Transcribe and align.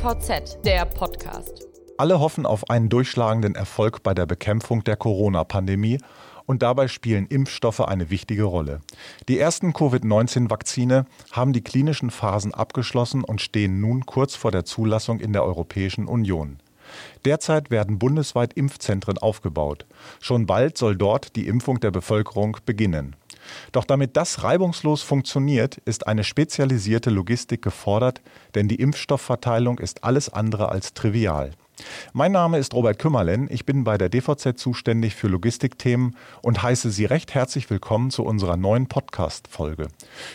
DVZ, 0.00 0.64
der 0.64 0.86
Podcast. 0.86 1.66
Alle 1.98 2.20
hoffen 2.20 2.46
auf 2.46 2.70
einen 2.70 2.88
durchschlagenden 2.88 3.54
Erfolg 3.54 4.02
bei 4.02 4.14
der 4.14 4.24
Bekämpfung 4.24 4.82
der 4.82 4.96
Corona-Pandemie 4.96 5.98
und 6.46 6.62
dabei 6.62 6.88
spielen 6.88 7.26
Impfstoffe 7.26 7.80
eine 7.80 8.08
wichtige 8.08 8.44
Rolle. 8.44 8.80
Die 9.28 9.38
ersten 9.38 9.74
Covid-19-Vakzine 9.74 11.04
haben 11.32 11.52
die 11.52 11.60
klinischen 11.62 12.10
Phasen 12.10 12.54
abgeschlossen 12.54 13.22
und 13.22 13.42
stehen 13.42 13.82
nun 13.82 14.06
kurz 14.06 14.36
vor 14.36 14.50
der 14.50 14.64
Zulassung 14.64 15.20
in 15.20 15.34
der 15.34 15.44
Europäischen 15.44 16.06
Union. 16.06 16.60
Derzeit 17.26 17.70
werden 17.70 17.98
bundesweit 17.98 18.54
Impfzentren 18.54 19.18
aufgebaut. 19.18 19.84
Schon 20.18 20.46
bald 20.46 20.78
soll 20.78 20.96
dort 20.96 21.36
die 21.36 21.46
Impfung 21.46 21.78
der 21.78 21.90
Bevölkerung 21.90 22.56
beginnen. 22.64 23.16
Doch 23.72 23.84
damit 23.84 24.16
das 24.16 24.42
reibungslos 24.42 25.02
funktioniert, 25.02 25.78
ist 25.84 26.06
eine 26.06 26.24
spezialisierte 26.24 27.10
Logistik 27.10 27.62
gefordert, 27.62 28.20
denn 28.54 28.68
die 28.68 28.76
Impfstoffverteilung 28.76 29.78
ist 29.78 30.04
alles 30.04 30.28
andere 30.28 30.68
als 30.70 30.94
trivial. 30.94 31.52
Mein 32.12 32.32
Name 32.32 32.58
ist 32.58 32.74
Robert 32.74 32.98
Kümmerlen, 32.98 33.48
ich 33.50 33.64
bin 33.66 33.84
bei 33.84 33.96
der 33.98 34.08
DVZ 34.08 34.58
zuständig 34.58 35.14
für 35.14 35.28
Logistikthemen 35.28 36.16
und 36.42 36.62
heiße 36.62 36.90
Sie 36.90 37.04
recht 37.04 37.34
herzlich 37.34 37.70
willkommen 37.70 38.10
zu 38.10 38.24
unserer 38.24 38.56
neuen 38.56 38.86
Podcast-Folge. 38.86 39.88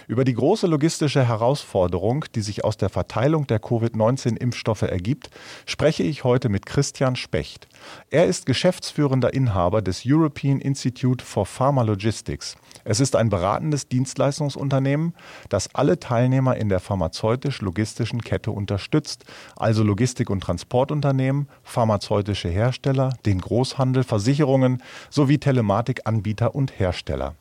Über 0.08 0.24
die 0.24 0.34
große 0.34 0.68
logistische 0.68 1.28
Herausforderung, 1.28 2.26
die 2.34 2.42
sich 2.42 2.64
aus 2.64 2.78
der 2.78 2.90
Verteilung 2.90 3.48
der 3.48 3.60
Covid-19-Impfstoffe 3.60 4.84
ergibt, 4.84 5.30
spreche 5.66 6.04
ich 6.04 6.24
heute 6.24 6.50
mit 6.50 6.66
Christian 6.66 7.16
Specht. 7.16 7.68
Er 8.10 8.26
ist 8.26 8.46
geschäftsführender 8.46 9.34
Inhaber 9.34 9.82
des 9.82 10.04
European 10.06 10.60
Institute 10.60 11.24
for 11.24 11.46
Pharma 11.46 11.82
Logistics. 11.82 12.56
Es 12.84 13.00
ist 13.00 13.16
ein 13.16 13.30
beratendes 13.30 13.88
Dienstleistungsunternehmen, 13.88 15.14
das 15.50 15.74
alle 15.76 16.00
Teilnehmer 16.00 16.56
in 16.56 16.70
der 16.70 16.80
pharmazeutisch-logistischen 16.80 18.22
Kette 18.22 18.52
unterstützt, 18.52 19.26
also 19.56 19.84
Logistik- 19.84 20.30
und 20.30 20.42
Transportunternehmen, 20.42 21.35
Unternehmen, 21.36 21.48
pharmazeutische 21.64 22.50
Hersteller, 22.50 23.14
den 23.26 23.40
Großhandel, 23.40 24.04
Versicherungen 24.04 24.82
sowie 25.10 25.38
Telematikanbieter 25.38 26.56
und 26.56 26.80
Hersteller. 26.80 27.36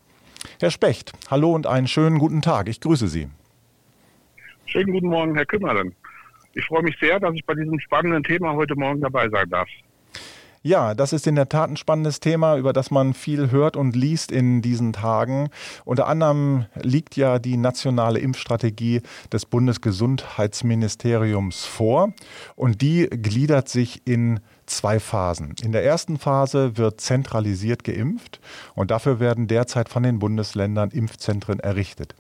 Herr 0.61 0.71
Specht, 0.71 1.13
hallo 1.31 1.53
und 1.53 1.67
einen 1.67 1.87
schönen 1.87 2.19
guten 2.19 2.43
Tag. 2.43 2.69
Ich 2.69 2.81
grüße 2.81 3.09
Sie. 3.09 3.29
Schönen 4.67 4.93
guten 4.93 5.09
Morgen, 5.09 5.35
Herr 5.35 5.47
Kümmerlen. 5.47 5.95
Ich 6.55 6.65
freue 6.67 6.83
mich 6.83 6.97
sehr, 6.99 7.21
dass 7.21 7.35
ich 7.35 7.45
bei 7.45 7.55
diesem 7.55 7.79
spannenden 7.81 8.23
Thema 8.23 8.55
heute 8.55 8.75
Morgen 8.77 9.01
dabei 9.01 9.29
sein 9.29 9.49
darf. 9.51 9.69
Ja, 10.67 10.95
das 10.95 11.13
ist 11.13 11.27
in 11.27 11.35
der 11.35 11.51
Tat 11.51 11.69
ein 11.69 11.77
spannendes 11.77 12.21
Thema, 12.21 12.57
über 12.57 12.73
das 12.73 12.91
man 12.91 13.13
viel 13.13 13.51
hört 13.51 13.77
und 13.77 13.95
liest 13.95 14.33
in 14.33 14.63
diesen 14.63 14.95
Tagen. 14.95 15.51
Unter 15.85 16.09
anderem 16.09 16.65
liegt 16.81 17.17
ja 17.17 17.39
die 17.39 17.59
nationale 17.59 18.19
Impfstrategie 18.19 19.03
des 19.31 19.45
Bundesgesundheitsministeriums 19.45 21.67
vor 21.67 22.15
und 22.57 22.81
die 22.81 23.11
gliedert 23.11 23.69
sich 23.69 24.07
in 24.07 24.41
zwei 24.65 25.01
Phasen. 25.01 25.55
In 25.63 25.73
der 25.73 25.85
ersten 25.85 26.17
Phase 26.17 26.79
wird 26.79 26.99
zentralisiert 26.99 27.85
geimpft 27.85 28.41
und 28.75 28.91
dafür 28.91 29.21
werden 29.21 29.49
derzeit 29.49 29.91
von 29.91 30.03
den 30.03 30.19
Bundesländern 30.19 30.93
Impfzentren 30.93 31.61
errichtet. 31.61 32.15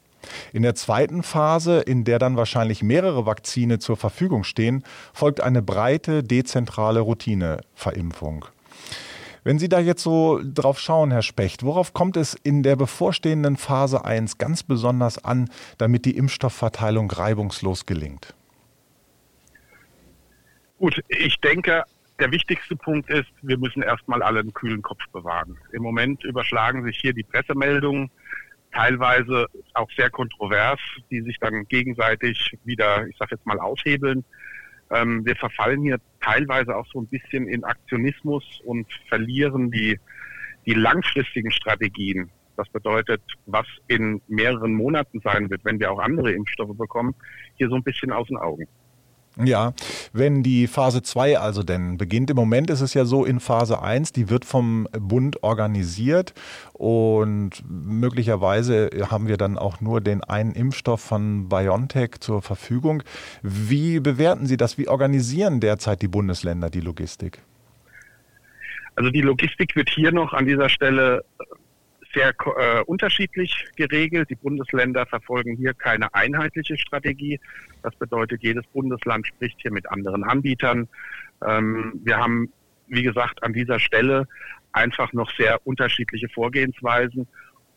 In 0.52 0.62
der 0.62 0.74
zweiten 0.74 1.22
Phase, 1.22 1.80
in 1.80 2.04
der 2.04 2.18
dann 2.18 2.36
wahrscheinlich 2.36 2.82
mehrere 2.82 3.26
Vakzine 3.26 3.78
zur 3.78 3.96
Verfügung 3.96 4.44
stehen, 4.44 4.84
folgt 5.12 5.40
eine 5.40 5.62
breite, 5.62 6.22
dezentrale 6.22 7.00
Routineverimpfung. 7.00 8.46
Wenn 9.44 9.58
Sie 9.58 9.68
da 9.68 9.78
jetzt 9.78 10.02
so 10.02 10.40
drauf 10.42 10.80
schauen, 10.80 11.10
Herr 11.10 11.20
Specht, 11.20 11.64
worauf 11.64 11.92
kommt 11.92 12.16
es 12.16 12.34
in 12.34 12.62
der 12.62 12.76
bevorstehenden 12.76 13.58
Phase 13.58 14.02
1 14.02 14.38
ganz 14.38 14.62
besonders 14.62 15.22
an, 15.22 15.50
damit 15.76 16.06
die 16.06 16.16
Impfstoffverteilung 16.16 17.10
reibungslos 17.10 17.84
gelingt? 17.84 18.34
Gut, 20.78 20.98
ich 21.08 21.38
denke, 21.40 21.84
der 22.18 22.30
wichtigste 22.30 22.74
Punkt 22.74 23.10
ist, 23.10 23.28
wir 23.42 23.58
müssen 23.58 23.82
erstmal 23.82 24.22
alle 24.22 24.40
einen 24.40 24.54
kühlen 24.54 24.80
Kopf 24.80 25.02
bewahren. 25.12 25.58
Im 25.72 25.82
Moment 25.82 26.24
überschlagen 26.24 26.82
sich 26.84 26.98
hier 26.98 27.12
die 27.12 27.22
Pressemeldungen 27.22 28.10
teilweise 28.74 29.46
auch 29.74 29.88
sehr 29.96 30.10
kontrovers, 30.10 30.80
die 31.10 31.22
sich 31.22 31.38
dann 31.38 31.66
gegenseitig 31.68 32.58
wieder, 32.64 33.06
ich 33.06 33.16
sage 33.16 33.36
jetzt 33.36 33.46
mal, 33.46 33.58
aushebeln. 33.58 34.24
Ähm, 34.90 35.24
wir 35.24 35.36
verfallen 35.36 35.82
hier 35.82 35.98
teilweise 36.20 36.76
auch 36.76 36.86
so 36.92 37.00
ein 37.00 37.06
bisschen 37.06 37.48
in 37.48 37.64
Aktionismus 37.64 38.44
und 38.64 38.86
verlieren 39.08 39.70
die, 39.70 39.98
die 40.66 40.74
langfristigen 40.74 41.50
Strategien. 41.50 42.30
Das 42.56 42.68
bedeutet, 42.68 43.22
was 43.46 43.66
in 43.88 44.20
mehreren 44.28 44.74
Monaten 44.74 45.20
sein 45.20 45.50
wird, 45.50 45.64
wenn 45.64 45.80
wir 45.80 45.90
auch 45.90 45.98
andere 45.98 46.32
Impfstoffe 46.32 46.76
bekommen, 46.76 47.14
hier 47.56 47.68
so 47.68 47.74
ein 47.76 47.82
bisschen 47.82 48.12
aus 48.12 48.28
den 48.28 48.36
Augen. 48.36 48.66
Ja, 49.42 49.72
wenn 50.12 50.44
die 50.44 50.68
Phase 50.68 51.02
2 51.02 51.38
also 51.38 51.64
denn 51.64 51.98
beginnt, 51.98 52.30
im 52.30 52.36
Moment 52.36 52.70
ist 52.70 52.80
es 52.80 52.94
ja 52.94 53.04
so 53.04 53.24
in 53.24 53.40
Phase 53.40 53.82
1, 53.82 54.12
die 54.12 54.30
wird 54.30 54.44
vom 54.44 54.86
Bund 54.92 55.42
organisiert 55.42 56.34
und 56.72 57.64
möglicherweise 57.68 58.90
haben 59.10 59.26
wir 59.26 59.36
dann 59.36 59.58
auch 59.58 59.80
nur 59.80 60.00
den 60.00 60.22
einen 60.22 60.52
Impfstoff 60.52 61.00
von 61.00 61.48
BioNTech 61.48 62.20
zur 62.20 62.42
Verfügung. 62.42 63.02
Wie 63.42 63.98
bewerten 63.98 64.46
Sie 64.46 64.56
das? 64.56 64.78
Wie 64.78 64.86
organisieren 64.86 65.58
derzeit 65.58 66.00
die 66.02 66.08
Bundesländer 66.08 66.70
die 66.70 66.80
Logistik? 66.80 67.42
Also 68.94 69.10
die 69.10 69.22
Logistik 69.22 69.74
wird 69.74 69.90
hier 69.90 70.12
noch 70.12 70.32
an 70.32 70.46
dieser 70.46 70.68
Stelle 70.68 71.24
sehr 72.14 72.32
äh, 72.56 72.82
unterschiedlich 72.82 73.66
geregelt. 73.76 74.30
Die 74.30 74.36
Bundesländer 74.36 75.06
verfolgen 75.06 75.56
hier 75.56 75.74
keine 75.74 76.14
einheitliche 76.14 76.78
Strategie. 76.78 77.40
Das 77.82 77.94
bedeutet, 77.96 78.42
jedes 78.42 78.66
Bundesland 78.68 79.26
spricht 79.26 79.60
hier 79.60 79.72
mit 79.72 79.90
anderen 79.90 80.24
Anbietern. 80.24 80.88
Ähm, 81.46 82.00
wir 82.04 82.16
haben, 82.16 82.52
wie 82.86 83.02
gesagt, 83.02 83.42
an 83.42 83.52
dieser 83.52 83.78
Stelle 83.78 84.26
einfach 84.72 85.12
noch 85.12 85.30
sehr 85.36 85.66
unterschiedliche 85.66 86.28
Vorgehensweisen. 86.28 87.28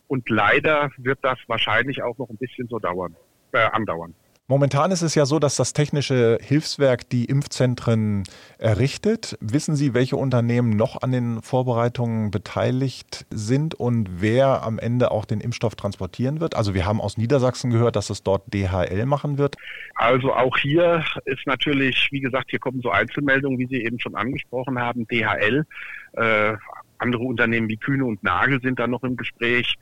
Und 0.06 0.28
leider 0.30 0.90
wird 0.96 1.18
das 1.22 1.38
wahrscheinlich 1.48 2.02
auch 2.02 2.16
noch 2.18 2.30
ein 2.30 2.38
bisschen 2.38 2.68
so 2.68 2.78
dauern, 2.78 3.14
äh, 3.52 3.58
andauern. 3.58 4.14
Momentan 4.50 4.92
ist 4.92 5.02
es 5.02 5.14
ja 5.14 5.26
so, 5.26 5.38
dass 5.38 5.56
das 5.56 5.74
technische 5.74 6.38
Hilfswerk 6.40 7.06
die 7.10 7.26
Impfzentren 7.26 8.22
errichtet. 8.56 9.36
Wissen 9.42 9.76
Sie, 9.76 9.92
welche 9.92 10.16
Unternehmen 10.16 10.70
noch 10.70 11.02
an 11.02 11.12
den 11.12 11.42
Vorbereitungen 11.42 12.30
beteiligt 12.30 13.26
sind 13.28 13.74
und 13.74 14.22
wer 14.22 14.62
am 14.62 14.78
Ende 14.78 15.10
auch 15.10 15.26
den 15.26 15.42
Impfstoff 15.42 15.74
transportieren 15.76 16.40
wird? 16.40 16.56
Also 16.56 16.72
wir 16.72 16.86
haben 16.86 16.98
aus 16.98 17.18
Niedersachsen 17.18 17.70
gehört, 17.70 17.94
dass 17.94 18.08
es 18.08 18.22
dort 18.22 18.42
DHL 18.54 19.04
machen 19.04 19.36
wird. 19.36 19.56
Also 19.96 20.32
auch 20.32 20.56
hier 20.56 21.04
ist 21.26 21.46
natürlich, 21.46 22.08
wie 22.10 22.20
gesagt, 22.20 22.48
hier 22.48 22.58
kommen 22.58 22.80
so 22.80 22.90
Einzelmeldungen, 22.90 23.58
wie 23.58 23.66
Sie 23.66 23.84
eben 23.84 24.00
schon 24.00 24.14
angesprochen 24.14 24.78
haben. 24.78 25.06
DHL, 25.08 25.66
äh, 26.14 26.54
andere 26.96 27.22
Unternehmen 27.22 27.68
wie 27.68 27.76
Kühne 27.76 28.06
und 28.06 28.24
Nagel 28.24 28.62
sind 28.62 28.78
da 28.78 28.86
noch 28.86 29.02
im 29.02 29.14
Gespräch. 29.14 29.74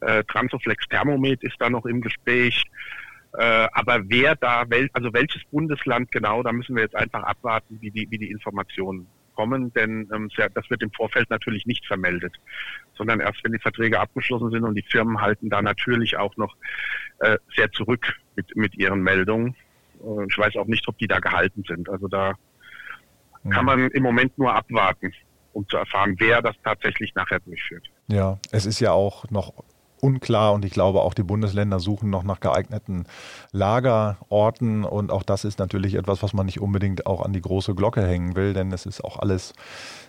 Äh, 0.00 0.24
Transoflex 0.24 0.88
Thermomet 0.88 1.42
ist 1.42 1.56
da 1.58 1.68
noch 1.68 1.84
im 1.84 2.00
Gespräch. 2.00 2.64
Äh, 3.36 3.68
aber 3.72 4.00
wer 4.08 4.36
da, 4.36 4.64
wel, 4.68 4.88
also 4.92 5.12
welches 5.12 5.42
Bundesland 5.50 6.10
genau, 6.12 6.42
da 6.42 6.52
müssen 6.52 6.76
wir 6.76 6.84
jetzt 6.84 6.94
einfach 6.94 7.22
abwarten, 7.24 7.78
wie 7.80 7.90
die, 7.90 8.08
wie 8.10 8.18
die 8.18 8.30
Informationen 8.30 9.08
kommen, 9.34 9.72
denn 9.72 10.08
ähm, 10.14 10.30
das 10.36 10.70
wird 10.70 10.82
im 10.82 10.92
Vorfeld 10.92 11.28
natürlich 11.30 11.66
nicht 11.66 11.84
vermeldet, 11.86 12.34
sondern 12.96 13.18
erst 13.18 13.42
wenn 13.42 13.52
die 13.52 13.58
Verträge 13.58 13.98
abgeschlossen 13.98 14.50
sind 14.50 14.62
und 14.62 14.76
die 14.76 14.84
Firmen 14.88 15.20
halten 15.20 15.50
da 15.50 15.60
natürlich 15.62 16.16
auch 16.16 16.36
noch 16.36 16.54
äh, 17.18 17.36
sehr 17.56 17.72
zurück 17.72 18.14
mit, 18.36 18.54
mit 18.54 18.76
ihren 18.76 19.02
Meldungen. 19.02 19.56
Äh, 20.00 20.26
ich 20.28 20.38
weiß 20.38 20.54
auch 20.56 20.66
nicht, 20.66 20.86
ob 20.86 20.96
die 20.98 21.08
da 21.08 21.18
gehalten 21.18 21.64
sind. 21.66 21.88
Also 21.88 22.06
da 22.06 22.34
ja. 23.42 23.50
kann 23.50 23.64
man 23.64 23.90
im 23.90 24.02
Moment 24.04 24.38
nur 24.38 24.54
abwarten, 24.54 25.12
um 25.52 25.68
zu 25.68 25.76
erfahren, 25.76 26.14
wer 26.18 26.40
das 26.40 26.54
tatsächlich 26.62 27.12
nachher 27.16 27.40
durchführt. 27.40 27.90
Ja, 28.06 28.38
es 28.52 28.66
ist 28.66 28.78
ja 28.78 28.92
auch 28.92 29.28
noch 29.30 29.64
unklar 30.04 30.52
und 30.52 30.66
ich 30.66 30.72
glaube 30.72 31.00
auch 31.00 31.14
die 31.14 31.22
Bundesländer 31.22 31.80
suchen 31.80 32.10
noch 32.10 32.24
nach 32.24 32.40
geeigneten 32.40 33.06
Lagerorten 33.52 34.84
und 34.84 35.10
auch 35.10 35.22
das 35.22 35.44
ist 35.44 35.58
natürlich 35.58 35.94
etwas, 35.94 36.22
was 36.22 36.34
man 36.34 36.44
nicht 36.44 36.60
unbedingt 36.60 37.06
auch 37.06 37.24
an 37.24 37.32
die 37.32 37.40
große 37.40 37.74
Glocke 37.74 38.06
hängen 38.06 38.36
will, 38.36 38.52
denn 38.52 38.70
es 38.70 38.84
ist 38.84 39.02
auch 39.02 39.18
alles 39.18 39.54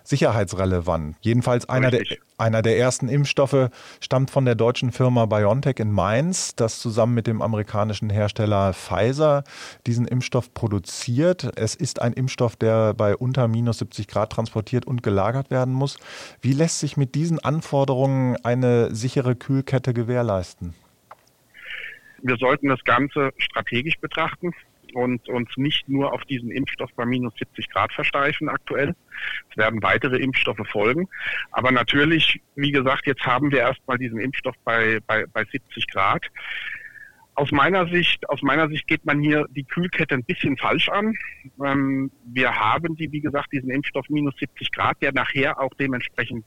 sicherheitsrelevant. 0.04 1.16
Jedenfalls 1.22 1.68
einer 1.68 1.92
der, 1.92 2.04
einer 2.38 2.62
der 2.62 2.78
ersten 2.78 3.10
Impfstoffe 3.10 3.70
stammt 4.00 4.30
von 4.30 4.46
der 4.46 4.56
deutschen 4.56 4.92
Firma 4.92 5.25
BioNTech 5.25 5.80
in 5.80 5.92
Mainz, 5.92 6.56
das 6.56 6.80
zusammen 6.80 7.14
mit 7.14 7.28
dem 7.28 7.42
amerikanischen 7.42 8.10
Hersteller 8.10 8.74
Pfizer 8.74 9.44
diesen 9.88 10.08
Impfstoff 10.08 10.54
produziert. 10.54 11.52
Es 11.56 11.75
ist 11.75 12.02
ein 12.02 12.14
Impfstoff, 12.14 12.56
der 12.56 12.94
bei 12.94 13.16
unter 13.16 13.48
minus 13.48 13.80
70 13.80 14.08
Grad 14.08 14.31
transportiert 14.31 14.86
und 14.86 15.02
gelagert 15.02 15.50
werden 15.50 15.74
muss. 15.74 15.98
Wie 16.42 16.54
lässt 16.54 16.80
sich 16.80 16.98
mit 16.98 17.16
diesen 17.16 17.40
Anforderungen 17.40 18.38
eine 18.44 18.94
sichere 18.94 19.36
Kühlkette 19.36 19.85
gewährleisten? 19.94 20.74
Wir 22.22 22.38
sollten 22.38 22.70
das 22.70 22.84
Ganze 22.84 23.32
strategisch 23.38 23.98
betrachten 24.00 24.54
und 24.94 25.28
uns 25.28 25.50
nicht 25.58 25.88
nur 25.90 26.14
auf 26.14 26.24
diesen 26.24 26.52
Impfstoff 26.52 26.90
bei 26.96 27.06
minus 27.06 27.34
70 27.38 27.70
Grad 27.70 27.92
versteifen 27.94 28.50
aktuell. 28.50 28.96
Es 29.52 29.58
werden 29.58 29.84
weitere 29.84 30.18
Impfstoffe 30.18 30.66
folgen. 30.72 31.08
Aber 31.52 31.72
natürlich, 31.72 32.42
wie 32.56 32.72
gesagt, 32.72 33.06
jetzt 33.06 33.26
haben 33.26 33.52
wir 33.52 33.60
erstmal 33.60 33.98
diesen 33.98 34.20
Impfstoff 34.20 34.56
bei, 34.64 35.00
bei, 35.06 35.26
bei 35.28 35.44
70 35.44 35.88
Grad. 35.88 36.26
Aus 37.38 37.52
meiner 37.52 37.88
Sicht, 37.90 38.30
aus 38.30 38.42
meiner 38.42 38.70
Sicht 38.70 38.88
geht 38.88 39.06
man 39.06 39.20
hier 39.20 39.46
die 39.50 39.66
Kühlkette 39.66 40.16
ein 40.16 40.24
bisschen 40.24 40.58
falsch 40.58 40.88
an. 40.88 41.14
Ähm, 41.64 42.10
wir 42.24 42.56
haben 42.56 42.96
die, 42.96 43.12
wie 43.12 43.20
gesagt, 43.20 43.52
diesen 43.52 43.70
Impfstoff 43.72 44.08
minus 44.08 44.36
70 44.38 44.72
Grad, 44.72 45.02
der 45.02 45.12
nachher 45.12 45.60
auch 45.60 45.74
dementsprechend 45.78 46.46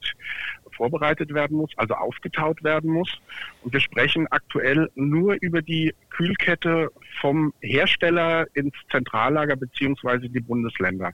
vorbereitet 0.73 1.35
werden 1.35 1.59
muss, 1.59 1.71
also 1.77 1.93
aufgetaut 1.93 2.65
werden 2.65 2.91
muss. 2.91 3.21
Und 3.63 3.75
wir 3.75 3.81
sprechen 3.81 4.27
aktuell 4.29 4.89
nur 4.95 5.37
über 5.43 5.61
die 5.61 5.95
Kühlkette 6.09 6.91
vom 7.21 7.53
Hersteller 7.61 8.47
ins 8.55 8.75
Zentrallager 8.91 9.57
beziehungsweise 9.57 10.31
die 10.31 10.41
Bundesländer. 10.41 11.13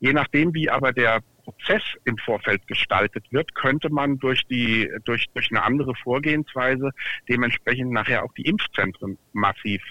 Je 0.00 0.14
nachdem, 0.14 0.54
wie 0.54 0.70
aber 0.70 0.92
der 0.92 1.20
Prozess 1.44 1.82
im 2.04 2.16
Vorfeld 2.18 2.66
gestaltet 2.66 3.24
wird, 3.30 3.54
könnte 3.54 3.90
man 3.90 4.18
durch 4.18 4.46
die 4.46 4.90
durch 5.04 5.26
durch 5.34 5.50
eine 5.50 5.62
andere 5.62 5.94
Vorgehensweise 5.94 6.90
dementsprechend 7.28 7.92
nachher 7.92 8.24
auch 8.24 8.32
die 8.34 8.46
Impfzentren 8.46 9.18
massiv 9.32 9.82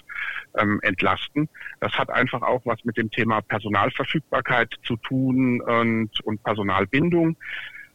ähm, 0.58 0.80
entlasten. 0.82 1.48
Das 1.80 1.92
hat 1.92 2.10
einfach 2.10 2.42
auch 2.42 2.62
was 2.64 2.84
mit 2.84 2.96
dem 2.96 3.10
Thema 3.10 3.40
Personalverfügbarkeit 3.40 4.74
zu 4.84 4.96
tun 4.96 5.60
und 5.60 6.10
und 6.24 6.42
Personalbindung. 6.42 7.36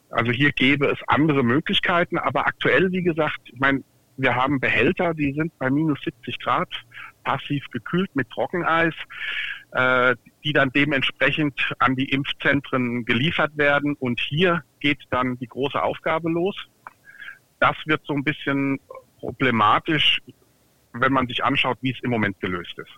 Also 0.09 0.31
hier 0.31 0.51
gäbe 0.51 0.87
es 0.87 0.97
andere 1.07 1.43
Möglichkeiten, 1.43 2.17
aber 2.17 2.47
aktuell, 2.47 2.91
wie 2.91 3.03
gesagt, 3.03 3.39
ich 3.45 3.59
meine, 3.59 3.83
wir 4.17 4.35
haben 4.35 4.59
Behälter, 4.59 5.13
die 5.13 5.33
sind 5.33 5.57
bei 5.59 5.69
minus 5.69 5.99
70 6.03 6.39
Grad 6.39 6.69
passiv 7.29 7.63
gekühlt 7.71 8.15
mit 8.15 8.29
Trockeneis 8.29 8.95
äh, 9.71 10.15
die 10.43 10.53
dann 10.53 10.71
dementsprechend 10.71 11.73
an 11.77 11.95
die 11.95 12.09
Impfzentren 12.09 13.05
geliefert 13.05 13.51
werden. 13.55 13.95
Und 13.99 14.19
hier 14.19 14.63
geht 14.79 14.99
dann 15.11 15.37
die 15.37 15.47
große 15.47 15.81
Aufgabe 15.81 16.29
los. 16.29 16.55
Das 17.59 17.75
wird 17.85 18.01
so 18.05 18.13
ein 18.13 18.23
bisschen 18.23 18.79
problematisch, 19.19 20.21
wenn 20.93 21.13
man 21.13 21.27
sich 21.27 21.43
anschaut, 21.43 21.77
wie 21.81 21.91
es 21.91 21.99
im 22.01 22.09
Moment 22.09 22.39
gelöst 22.39 22.73
ist. 22.77 22.91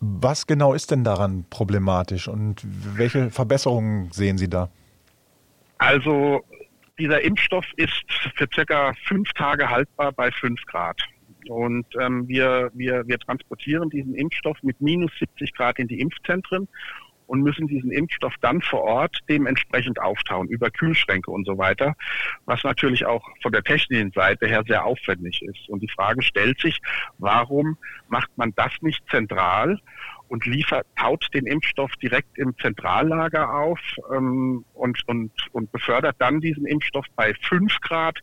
Was 0.00 0.46
genau 0.46 0.74
ist 0.74 0.90
denn 0.90 1.02
daran 1.02 1.46
problematisch 1.48 2.28
und 2.28 2.60
welche 2.64 3.30
Verbesserungen 3.30 4.10
sehen 4.12 4.36
Sie 4.36 4.50
da? 4.50 4.68
Also 5.78 6.44
dieser 6.98 7.22
Impfstoff 7.22 7.64
ist 7.76 8.04
für 8.36 8.46
circa 8.52 8.92
fünf 9.06 9.32
Tage 9.32 9.70
haltbar 9.70 10.12
bei 10.12 10.30
fünf 10.30 10.60
Grad. 10.66 11.00
Und 11.48 11.86
ähm, 12.00 12.28
wir, 12.28 12.70
wir, 12.74 13.06
wir 13.06 13.18
transportieren 13.18 13.90
diesen 13.90 14.14
Impfstoff 14.14 14.62
mit 14.62 14.80
minus 14.80 15.10
70 15.18 15.52
Grad 15.54 15.78
in 15.78 15.88
die 15.88 16.00
Impfzentren 16.00 16.68
und 17.26 17.42
müssen 17.42 17.66
diesen 17.66 17.90
Impfstoff 17.90 18.34
dann 18.40 18.60
vor 18.60 18.82
Ort 18.82 19.18
dementsprechend 19.28 20.00
auftauen 20.00 20.48
über 20.48 20.70
Kühlschränke 20.70 21.30
und 21.30 21.46
so 21.46 21.56
weiter, 21.58 21.94
was 22.44 22.62
natürlich 22.64 23.06
auch 23.06 23.26
von 23.42 23.52
der 23.52 23.62
technischen 23.62 24.12
Seite 24.12 24.46
her 24.46 24.62
sehr 24.66 24.84
aufwendig 24.84 25.42
ist. 25.42 25.68
Und 25.68 25.82
die 25.82 25.88
Frage 25.88 26.22
stellt 26.22 26.60
sich, 26.60 26.78
warum 27.18 27.78
macht 28.08 28.30
man 28.36 28.52
das 28.56 28.72
nicht 28.80 29.02
zentral 29.10 29.80
und 30.34 30.46
liefert, 30.46 30.84
taut 30.96 31.28
den 31.32 31.46
Impfstoff 31.46 31.92
direkt 32.02 32.38
im 32.38 32.58
Zentrallager 32.58 33.54
auf 33.54 33.78
ähm, 34.12 34.64
und, 34.74 34.98
und, 35.06 35.30
und 35.52 35.70
befördert 35.70 36.16
dann 36.18 36.40
diesen 36.40 36.66
Impfstoff 36.66 37.06
bei 37.14 37.34
5 37.48 37.80
Grad 37.82 38.18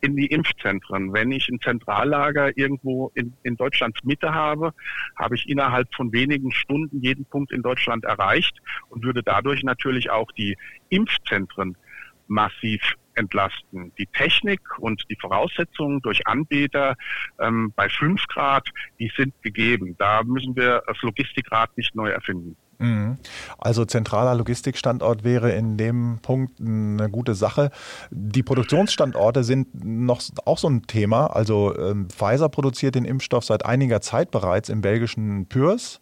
in 0.00 0.16
die 0.16 0.28
Impfzentren. 0.28 1.12
Wenn 1.12 1.30
ich 1.30 1.50
ein 1.50 1.60
Zentrallager 1.60 2.56
irgendwo 2.56 3.12
in, 3.14 3.34
in 3.42 3.58
Deutschlands 3.58 4.02
Mitte 4.04 4.32
habe, 4.32 4.72
habe 5.16 5.34
ich 5.34 5.50
innerhalb 5.50 5.94
von 5.94 6.10
wenigen 6.14 6.50
Stunden 6.50 7.02
jeden 7.02 7.26
Punkt 7.26 7.52
in 7.52 7.60
Deutschland 7.60 8.06
erreicht 8.06 8.56
und 8.88 9.04
würde 9.04 9.22
dadurch 9.22 9.62
natürlich 9.62 10.08
auch 10.08 10.32
die 10.32 10.56
Impfzentren 10.88 11.76
massiv 12.26 12.80
entlasten. 13.20 13.92
Die 13.98 14.06
Technik 14.06 14.60
und 14.78 15.04
die 15.08 15.16
Voraussetzungen 15.20 16.00
durch 16.00 16.26
Anbieter 16.26 16.96
ähm, 17.38 17.72
bei 17.76 17.88
5 17.88 18.26
Grad, 18.26 18.68
die 18.98 19.12
sind 19.16 19.34
gegeben. 19.42 19.94
Da 19.98 20.22
müssen 20.24 20.56
wir 20.56 20.82
das 20.86 21.00
Logistikrad 21.02 21.76
nicht 21.76 21.94
neu 21.94 22.10
erfinden. 22.10 22.56
Mhm. 22.80 23.18
Also 23.58 23.84
zentraler 23.84 24.34
Logistikstandort 24.34 25.22
wäre 25.22 25.52
in 25.52 25.76
dem 25.76 26.18
Punkt 26.22 26.60
eine 26.60 27.10
gute 27.10 27.34
Sache. 27.34 27.70
Die 28.10 28.42
Produktionsstandorte 28.42 29.44
sind 29.44 29.84
noch 29.84 30.22
auch 30.46 30.58
so 30.58 30.68
ein 30.68 30.82
Thema. 30.86 31.26
Also 31.26 31.76
ähm, 31.78 32.08
Pfizer 32.08 32.48
produziert 32.48 32.94
den 32.94 33.04
Impfstoff 33.04 33.44
seit 33.44 33.66
einiger 33.66 34.00
Zeit 34.00 34.30
bereits 34.30 34.70
im 34.70 34.80
belgischen 34.80 35.46
Pürs. 35.46 36.00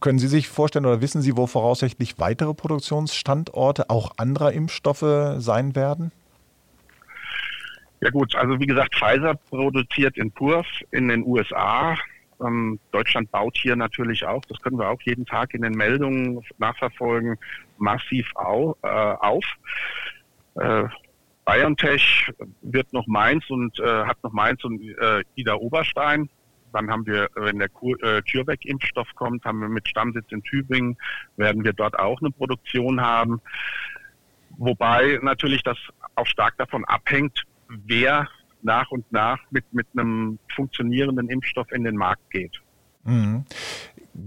Können 0.00 0.18
Sie 0.18 0.28
sich 0.28 0.48
vorstellen 0.48 0.86
oder 0.86 1.00
wissen 1.00 1.22
Sie, 1.22 1.36
wo 1.36 1.46
voraussichtlich 1.46 2.18
weitere 2.18 2.54
Produktionsstandorte 2.54 3.90
auch 3.90 4.12
anderer 4.16 4.52
Impfstoffe 4.52 5.34
sein 5.38 5.74
werden? 5.74 6.12
Ja 8.00 8.10
gut, 8.10 8.34
also 8.34 8.58
wie 8.58 8.66
gesagt, 8.66 8.94
Pfizer 8.94 9.34
produziert 9.34 10.16
in 10.16 10.30
Purs 10.32 10.66
in 10.90 11.08
den 11.08 11.24
USA. 11.26 11.96
Ähm, 12.40 12.80
Deutschland 12.92 13.30
baut 13.30 13.58
hier 13.58 13.76
natürlich 13.76 14.24
auch, 14.24 14.42
das 14.46 14.58
können 14.60 14.78
wir 14.78 14.88
auch 14.88 15.00
jeden 15.02 15.26
Tag 15.26 15.52
in 15.52 15.60
den 15.60 15.72
Meldungen 15.72 16.42
nachverfolgen, 16.56 17.36
massiv 17.76 18.26
au, 18.36 18.74
äh, 18.82 18.88
auf. 18.88 19.44
Äh, 20.54 20.84
BioNTech 21.44 22.30
wird 22.62 22.92
noch 22.92 23.06
Mainz 23.06 23.48
und 23.50 23.78
äh, 23.80 24.04
hat 24.04 24.22
noch 24.22 24.32
Mainz 24.32 24.64
und 24.64 24.80
äh, 24.80 25.22
Ida 25.34 25.54
Oberstein. 25.54 26.30
Dann 26.72 26.90
haben 26.90 27.06
wir, 27.06 27.28
wenn 27.34 27.58
der 27.58 27.68
äh, 27.68 28.22
CureVac-Impfstoff 28.22 29.08
kommt, 29.14 29.44
haben 29.44 29.60
wir 29.60 29.68
mit 29.68 29.88
Stammsitz 29.88 30.26
in 30.30 30.42
Tübingen, 30.42 30.96
werden 31.36 31.64
wir 31.64 31.72
dort 31.72 31.98
auch 31.98 32.20
eine 32.20 32.30
Produktion 32.30 33.00
haben. 33.00 33.40
Wobei 34.58 35.18
natürlich 35.22 35.62
das 35.62 35.78
auch 36.14 36.26
stark 36.26 36.56
davon 36.58 36.84
abhängt, 36.84 37.44
wer 37.68 38.28
nach 38.62 38.90
und 38.90 39.10
nach 39.12 39.38
mit, 39.50 39.64
mit 39.72 39.86
einem 39.92 40.38
funktionierenden 40.54 41.28
Impfstoff 41.28 41.70
in 41.72 41.84
den 41.84 41.96
Markt 41.96 42.28
geht. 42.30 42.60
Mhm. 43.04 43.44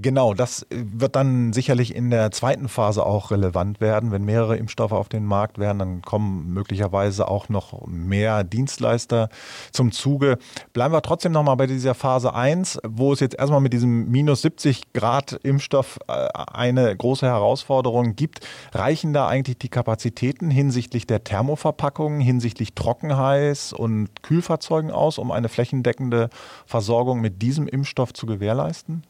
Genau, 0.01 0.33
das 0.33 0.65
wird 0.69 1.15
dann 1.15 1.53
sicherlich 1.53 1.95
in 1.95 2.09
der 2.09 2.31
zweiten 2.31 2.69
Phase 2.69 3.05
auch 3.05 3.31
relevant 3.31 3.81
werden. 3.81 4.11
Wenn 4.11 4.23
mehrere 4.23 4.55
Impfstoffe 4.55 4.91
auf 4.91 5.09
den 5.09 5.25
Markt 5.25 5.57
werden, 5.57 5.79
dann 5.79 6.01
kommen 6.01 6.53
möglicherweise 6.53 7.27
auch 7.27 7.49
noch 7.49 7.85
mehr 7.87 8.43
Dienstleister 8.43 9.29
zum 9.71 9.91
Zuge. 9.91 10.37
Bleiben 10.71 10.93
wir 10.93 11.01
trotzdem 11.01 11.31
nochmal 11.31 11.57
bei 11.57 11.67
dieser 11.67 11.95
Phase 11.95 12.33
1, 12.33 12.79
wo 12.87 13.13
es 13.13 13.19
jetzt 13.19 13.35
erstmal 13.35 13.61
mit 13.61 13.73
diesem 13.73 14.09
minus 14.09 14.41
70 14.41 14.93
Grad 14.93 15.33
Impfstoff 15.43 15.99
äh, 16.07 16.29
eine 16.33 16.95
große 16.95 17.25
Herausforderung 17.25 18.15
gibt. 18.15 18.39
Reichen 18.71 19.13
da 19.13 19.27
eigentlich 19.27 19.57
die 19.57 19.69
Kapazitäten 19.69 20.49
hinsichtlich 20.49 21.07
der 21.07 21.23
Thermoverpackungen, 21.23 22.21
hinsichtlich 22.21 22.73
Trockenheiß 22.73 23.73
und 23.73 24.23
Kühlfahrzeugen 24.23 24.91
aus, 24.91 25.17
um 25.17 25.31
eine 25.31 25.49
flächendeckende 25.49 26.29
Versorgung 26.65 27.21
mit 27.21 27.41
diesem 27.41 27.67
Impfstoff 27.67 28.13
zu 28.13 28.25
gewährleisten? 28.25 29.03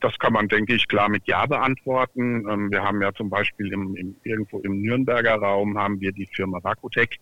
Das 0.00 0.18
kann 0.18 0.32
man, 0.32 0.48
denke 0.48 0.74
ich, 0.74 0.88
klar 0.88 1.08
mit 1.08 1.26
Ja 1.26 1.46
beantworten. 1.46 2.48
Ähm, 2.48 2.70
wir 2.70 2.82
haben 2.82 3.02
ja 3.02 3.12
zum 3.12 3.28
Beispiel 3.28 3.72
im, 3.72 3.94
im, 3.96 4.16
irgendwo 4.24 4.60
im 4.60 4.80
Nürnberger 4.80 5.34
Raum 5.34 5.78
haben 5.78 6.00
wir 6.00 6.12
die 6.12 6.28
Firma 6.32 6.58
Rakutec, 6.58 7.18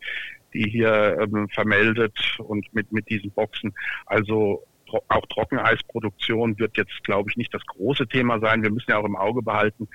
die 0.54 0.70
hier 0.70 1.18
ähm, 1.20 1.48
vermeldet 1.48 2.16
und 2.38 2.72
mit, 2.72 2.92
mit 2.92 3.08
diesen 3.10 3.30
Boxen. 3.32 3.74
Also 4.06 4.64
auch 5.08 5.26
Trockeneisproduktion 5.26 6.58
wird 6.58 6.76
jetzt, 6.76 7.04
glaube 7.04 7.30
ich, 7.30 7.36
nicht 7.36 7.52
das 7.52 7.64
große 7.66 8.06
Thema 8.08 8.40
sein. 8.40 8.62
Wir 8.62 8.70
müssen 8.70 8.90
ja 8.90 8.98
auch 8.98 9.04
im 9.04 9.16
Auge 9.16 9.42
behalten, 9.42 9.88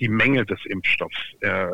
die 0.00 0.08
Menge 0.08 0.44
des 0.44 0.64
Impfstoffs. 0.66 1.16
Äh, 1.40 1.68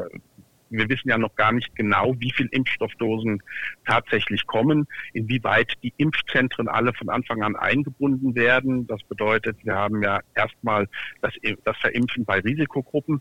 wir 0.72 0.88
wissen 0.88 1.08
ja 1.08 1.18
noch 1.18 1.34
gar 1.36 1.52
nicht 1.52 1.74
genau, 1.76 2.14
wie 2.18 2.32
viel 2.32 2.48
Impfstoffdosen 2.50 3.42
tatsächlich 3.86 4.46
kommen, 4.46 4.86
inwieweit 5.12 5.72
die 5.82 5.92
Impfzentren 5.96 6.68
alle 6.68 6.92
von 6.94 7.08
Anfang 7.08 7.42
an 7.42 7.56
eingebunden 7.56 8.34
werden. 8.34 8.86
Das 8.86 9.02
bedeutet, 9.04 9.56
wir 9.64 9.74
haben 9.74 10.02
ja 10.02 10.20
erstmal 10.34 10.88
das, 11.20 11.34
das 11.64 11.76
Verimpfen 11.78 12.24
bei 12.24 12.40
Risikogruppen. 12.40 13.20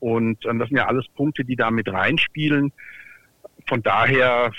Und 0.00 0.44
das 0.44 0.68
sind 0.68 0.76
ja 0.76 0.86
alles 0.86 1.06
Punkte, 1.14 1.44
die 1.44 1.56
da 1.56 1.70
mit 1.70 1.88
reinspielen. 1.88 2.72
Von 3.68 3.82
daher 3.82 4.50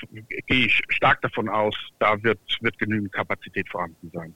gehe 0.48 0.68
ich 0.68 0.82
stark 0.88 1.22
davon 1.22 1.50
aus, 1.50 1.76
da 2.00 2.22
wird, 2.24 2.40
wird 2.62 2.80
genügend 2.80 3.12
Kapazität 3.12 3.68
vorhanden 3.70 4.10
sein. 4.14 4.34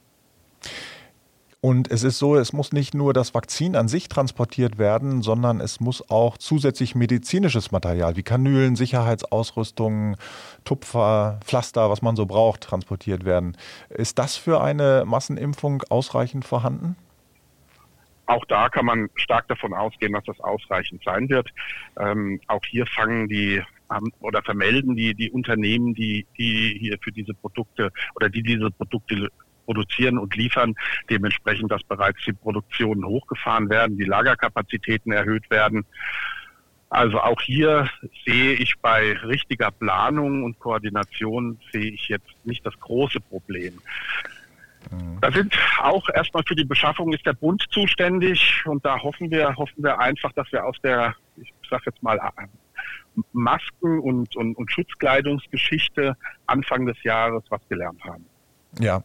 Und 1.59 1.89
es 1.89 2.03
ist 2.03 2.19
so, 2.19 2.35
es 2.35 2.53
muss 2.53 2.71
nicht 2.71 2.93
nur 2.93 3.13
das 3.13 3.33
Vakzin 3.33 3.75
an 3.75 3.87
sich 3.87 4.09
transportiert 4.09 4.77
werden, 4.77 5.23
sondern 5.23 5.59
es 5.59 5.79
muss 5.79 6.07
auch 6.09 6.37
zusätzlich 6.37 6.93
medizinisches 6.93 7.71
Material 7.71 8.15
wie 8.15 8.21
Kanülen, 8.21 8.75
Sicherheitsausrüstung, 8.75 10.17
Tupfer, 10.65 11.39
Pflaster, 11.43 11.89
was 11.89 12.03
man 12.03 12.15
so 12.15 12.27
braucht, 12.27 12.61
transportiert 12.61 13.25
werden. 13.25 13.57
Ist 13.89 14.19
das 14.19 14.37
für 14.37 14.61
eine 14.61 15.03
Massenimpfung 15.07 15.81
ausreichend 15.89 16.45
vorhanden? 16.45 16.95
Auch 18.27 18.45
da 18.45 18.69
kann 18.69 18.85
man 18.85 19.09
stark 19.15 19.47
davon 19.47 19.73
ausgehen, 19.73 20.13
dass 20.13 20.25
das 20.25 20.39
ausreichend 20.41 21.01
sein 21.03 21.27
wird. 21.29 21.49
Ähm, 21.97 22.39
auch 22.47 22.63
hier 22.69 22.85
fangen 22.85 23.27
die 23.29 23.63
oder 24.19 24.43
vermelden 24.43 24.97
die, 24.97 25.15
die 25.15 25.31
Unternehmen, 25.31 25.95
die, 25.95 26.27
die 26.37 26.77
hier 26.77 26.97
für 27.01 27.11
diese 27.13 27.33
Produkte 27.33 27.89
oder 28.15 28.29
die 28.29 28.43
diese 28.43 28.69
Produkte 28.69 29.29
produzieren 29.67 30.17
und 30.17 30.36
liefern. 30.36 30.74
Dementsprechend, 31.09 31.71
dass 31.71 31.83
bereits 31.83 32.24
die 32.25 32.33
Produktionen 32.33 33.05
hochgefahren 33.05 33.69
werden, 33.69 33.97
die 33.97 34.05
Lagerkapazitäten 34.05 35.12
erhöht 35.12 35.50
werden. 35.51 35.86
Also 36.89 37.19
auch 37.19 37.41
hier 37.41 37.89
sehe 38.25 38.53
ich 38.53 38.75
bei 38.81 39.12
richtiger 39.12 39.71
Planung 39.71 40.43
und 40.43 40.57
Koordination 40.57 41.59
sehe 41.74 41.91
ich 41.91 42.07
jetzt 42.07 42.33
nicht 42.45 42.65
das 42.65 42.79
große 42.79 43.19
Problem. 43.19 43.74
Mhm. 44.89 45.17
Da 45.19 45.31
sind 45.31 45.53
auch 45.81 46.07
erstmal 46.13 46.43
für 46.47 46.55
die 46.55 46.63
Beschaffung 46.63 47.12
ist 47.12 47.25
der 47.25 47.33
Bund 47.33 47.65
zuständig 47.71 48.63
und 48.65 48.86
da 48.86 48.97
hoffen 49.01 49.29
wir, 49.29 49.53
hoffen 49.57 49.83
wir 49.83 50.00
einfach, 50.00 50.31
dass 50.31 50.50
wir 50.53 50.65
aus 50.65 50.77
der, 50.81 51.13
ich 51.36 51.51
sag 51.69 51.86
jetzt 51.86 52.01
mal, 52.01 52.17
Masken- 53.33 54.00
und, 54.00 54.36
und, 54.36 54.55
und 54.55 54.71
Schutzkleidungsgeschichte 54.71 56.15
Anfang 56.45 56.86
des 56.86 57.01
Jahres 57.03 57.43
was 57.50 57.62
gelernt 57.67 58.01
haben. 58.03 58.25
Ja. 58.79 59.03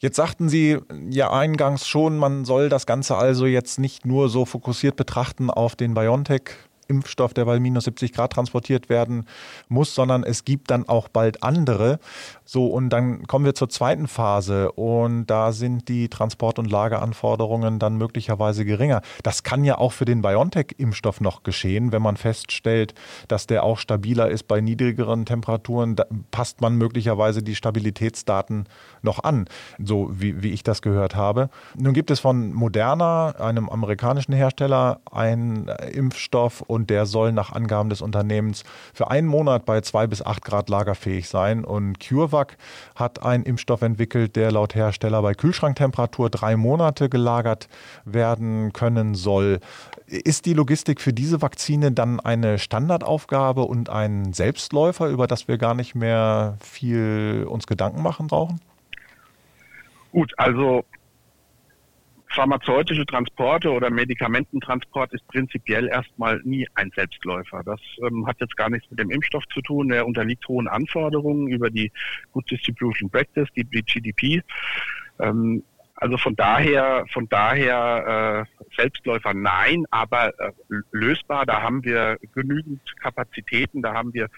Jetzt 0.00 0.16
sagten 0.16 0.48
Sie 0.48 0.78
ja 1.10 1.30
eingangs 1.30 1.86
schon, 1.86 2.16
man 2.16 2.46
soll 2.46 2.70
das 2.70 2.86
Ganze 2.86 3.16
also 3.16 3.44
jetzt 3.44 3.78
nicht 3.78 4.06
nur 4.06 4.30
so 4.30 4.46
fokussiert 4.46 4.96
betrachten 4.96 5.50
auf 5.50 5.76
den 5.76 5.92
BioNTech 5.92 6.52
Impfstoff, 6.90 7.32
der 7.32 7.44
bei 7.44 7.60
minus 7.60 7.84
70 7.84 8.12
Grad 8.12 8.32
transportiert 8.32 8.88
werden 8.88 9.26
muss, 9.68 9.94
sondern 9.94 10.24
es 10.24 10.44
gibt 10.44 10.70
dann 10.70 10.88
auch 10.88 11.08
bald 11.08 11.42
andere. 11.42 12.00
So, 12.44 12.66
und 12.66 12.90
dann 12.90 13.26
kommen 13.26 13.44
wir 13.44 13.54
zur 13.54 13.68
zweiten 13.68 14.08
Phase 14.08 14.72
und 14.72 15.26
da 15.26 15.52
sind 15.52 15.88
die 15.88 16.08
Transport- 16.08 16.58
und 16.58 16.70
Lageranforderungen 16.70 17.78
dann 17.78 17.96
möglicherweise 17.96 18.64
geringer. 18.64 19.02
Das 19.22 19.42
kann 19.44 19.64
ja 19.64 19.78
auch 19.78 19.92
für 19.92 20.04
den 20.04 20.20
BioNTech-Impfstoff 20.20 21.20
noch 21.20 21.44
geschehen, 21.44 21.92
wenn 21.92 22.02
man 22.02 22.16
feststellt, 22.16 22.94
dass 23.28 23.46
der 23.46 23.62
auch 23.62 23.78
stabiler 23.78 24.28
ist 24.28 24.48
bei 24.48 24.60
niedrigeren 24.60 25.26
Temperaturen. 25.26 25.96
Passt 26.30 26.60
man 26.60 26.74
möglicherweise 26.74 27.42
die 27.42 27.54
Stabilitätsdaten 27.54 28.66
noch 29.02 29.22
an, 29.22 29.46
so 29.78 30.10
wie, 30.12 30.42
wie 30.42 30.50
ich 30.50 30.64
das 30.64 30.82
gehört 30.82 31.14
habe. 31.14 31.50
Nun 31.76 31.94
gibt 31.94 32.10
es 32.10 32.18
von 32.18 32.52
Moderna, 32.52 33.30
einem 33.38 33.68
amerikanischen 33.68 34.32
Hersteller, 34.32 35.00
einen 35.12 35.68
Impfstoff 35.92 36.62
und 36.62 36.79
und 36.80 36.88
der 36.88 37.04
soll 37.04 37.32
nach 37.32 37.52
Angaben 37.52 37.90
des 37.90 38.00
Unternehmens 38.00 38.64
für 38.94 39.10
einen 39.10 39.28
Monat 39.28 39.66
bei 39.66 39.82
zwei 39.82 40.06
bis 40.06 40.24
acht 40.24 40.42
Grad 40.44 40.70
lagerfähig 40.70 41.28
sein. 41.28 41.62
Und 41.62 42.00
CureVac 42.00 42.56
hat 42.94 43.22
einen 43.22 43.44
Impfstoff 43.44 43.82
entwickelt, 43.82 44.34
der 44.34 44.50
laut 44.50 44.74
Hersteller 44.74 45.20
bei 45.20 45.34
Kühlschranktemperatur 45.34 46.30
drei 46.30 46.56
Monate 46.56 47.10
gelagert 47.10 47.68
werden 48.06 48.72
können 48.72 49.14
soll. 49.14 49.60
Ist 50.06 50.46
die 50.46 50.54
Logistik 50.54 51.02
für 51.02 51.12
diese 51.12 51.42
Vakzine 51.42 51.92
dann 51.92 52.18
eine 52.18 52.58
Standardaufgabe 52.58 53.62
und 53.62 53.90
ein 53.90 54.32
Selbstläufer, 54.32 55.08
über 55.08 55.26
das 55.26 55.48
wir 55.48 55.58
gar 55.58 55.74
nicht 55.74 55.94
mehr 55.94 56.56
viel 56.60 57.46
uns 57.46 57.66
Gedanken 57.66 58.02
machen 58.02 58.26
brauchen? 58.26 58.58
Gut, 60.12 60.32
also 60.38 60.84
pharmazeutische 62.30 63.04
Transporte 63.06 63.70
oder 63.70 63.90
Medikamententransport 63.90 65.12
ist 65.12 65.26
prinzipiell 65.28 65.88
erstmal 65.88 66.40
nie 66.44 66.66
ein 66.74 66.90
Selbstläufer. 66.94 67.62
Das 67.64 67.80
ähm, 68.06 68.26
hat 68.26 68.40
jetzt 68.40 68.56
gar 68.56 68.70
nichts 68.70 68.88
mit 68.90 69.00
dem 69.00 69.10
Impfstoff 69.10 69.44
zu 69.52 69.60
tun. 69.62 69.88
Der 69.88 70.06
unterliegt 70.06 70.46
hohen 70.48 70.68
Anforderungen 70.68 71.48
über 71.48 71.70
die 71.70 71.90
Good 72.32 72.50
Distribution 72.50 73.10
Practice, 73.10 73.48
die 73.56 73.64
GDP. 73.64 74.42
Ähm, 75.18 75.64
also 75.96 76.16
von 76.16 76.34
daher, 76.34 77.04
von 77.12 77.28
daher 77.28 78.46
äh, 78.46 78.64
Selbstläufer 78.76 79.34
nein, 79.34 79.84
aber 79.90 80.28
äh, 80.38 80.52
lösbar. 80.92 81.44
Da 81.44 81.62
haben 81.62 81.84
wir 81.84 82.16
genügend 82.34 82.80
Kapazitäten, 83.00 83.82
da 83.82 83.92
haben 83.92 84.14
wir 84.14 84.28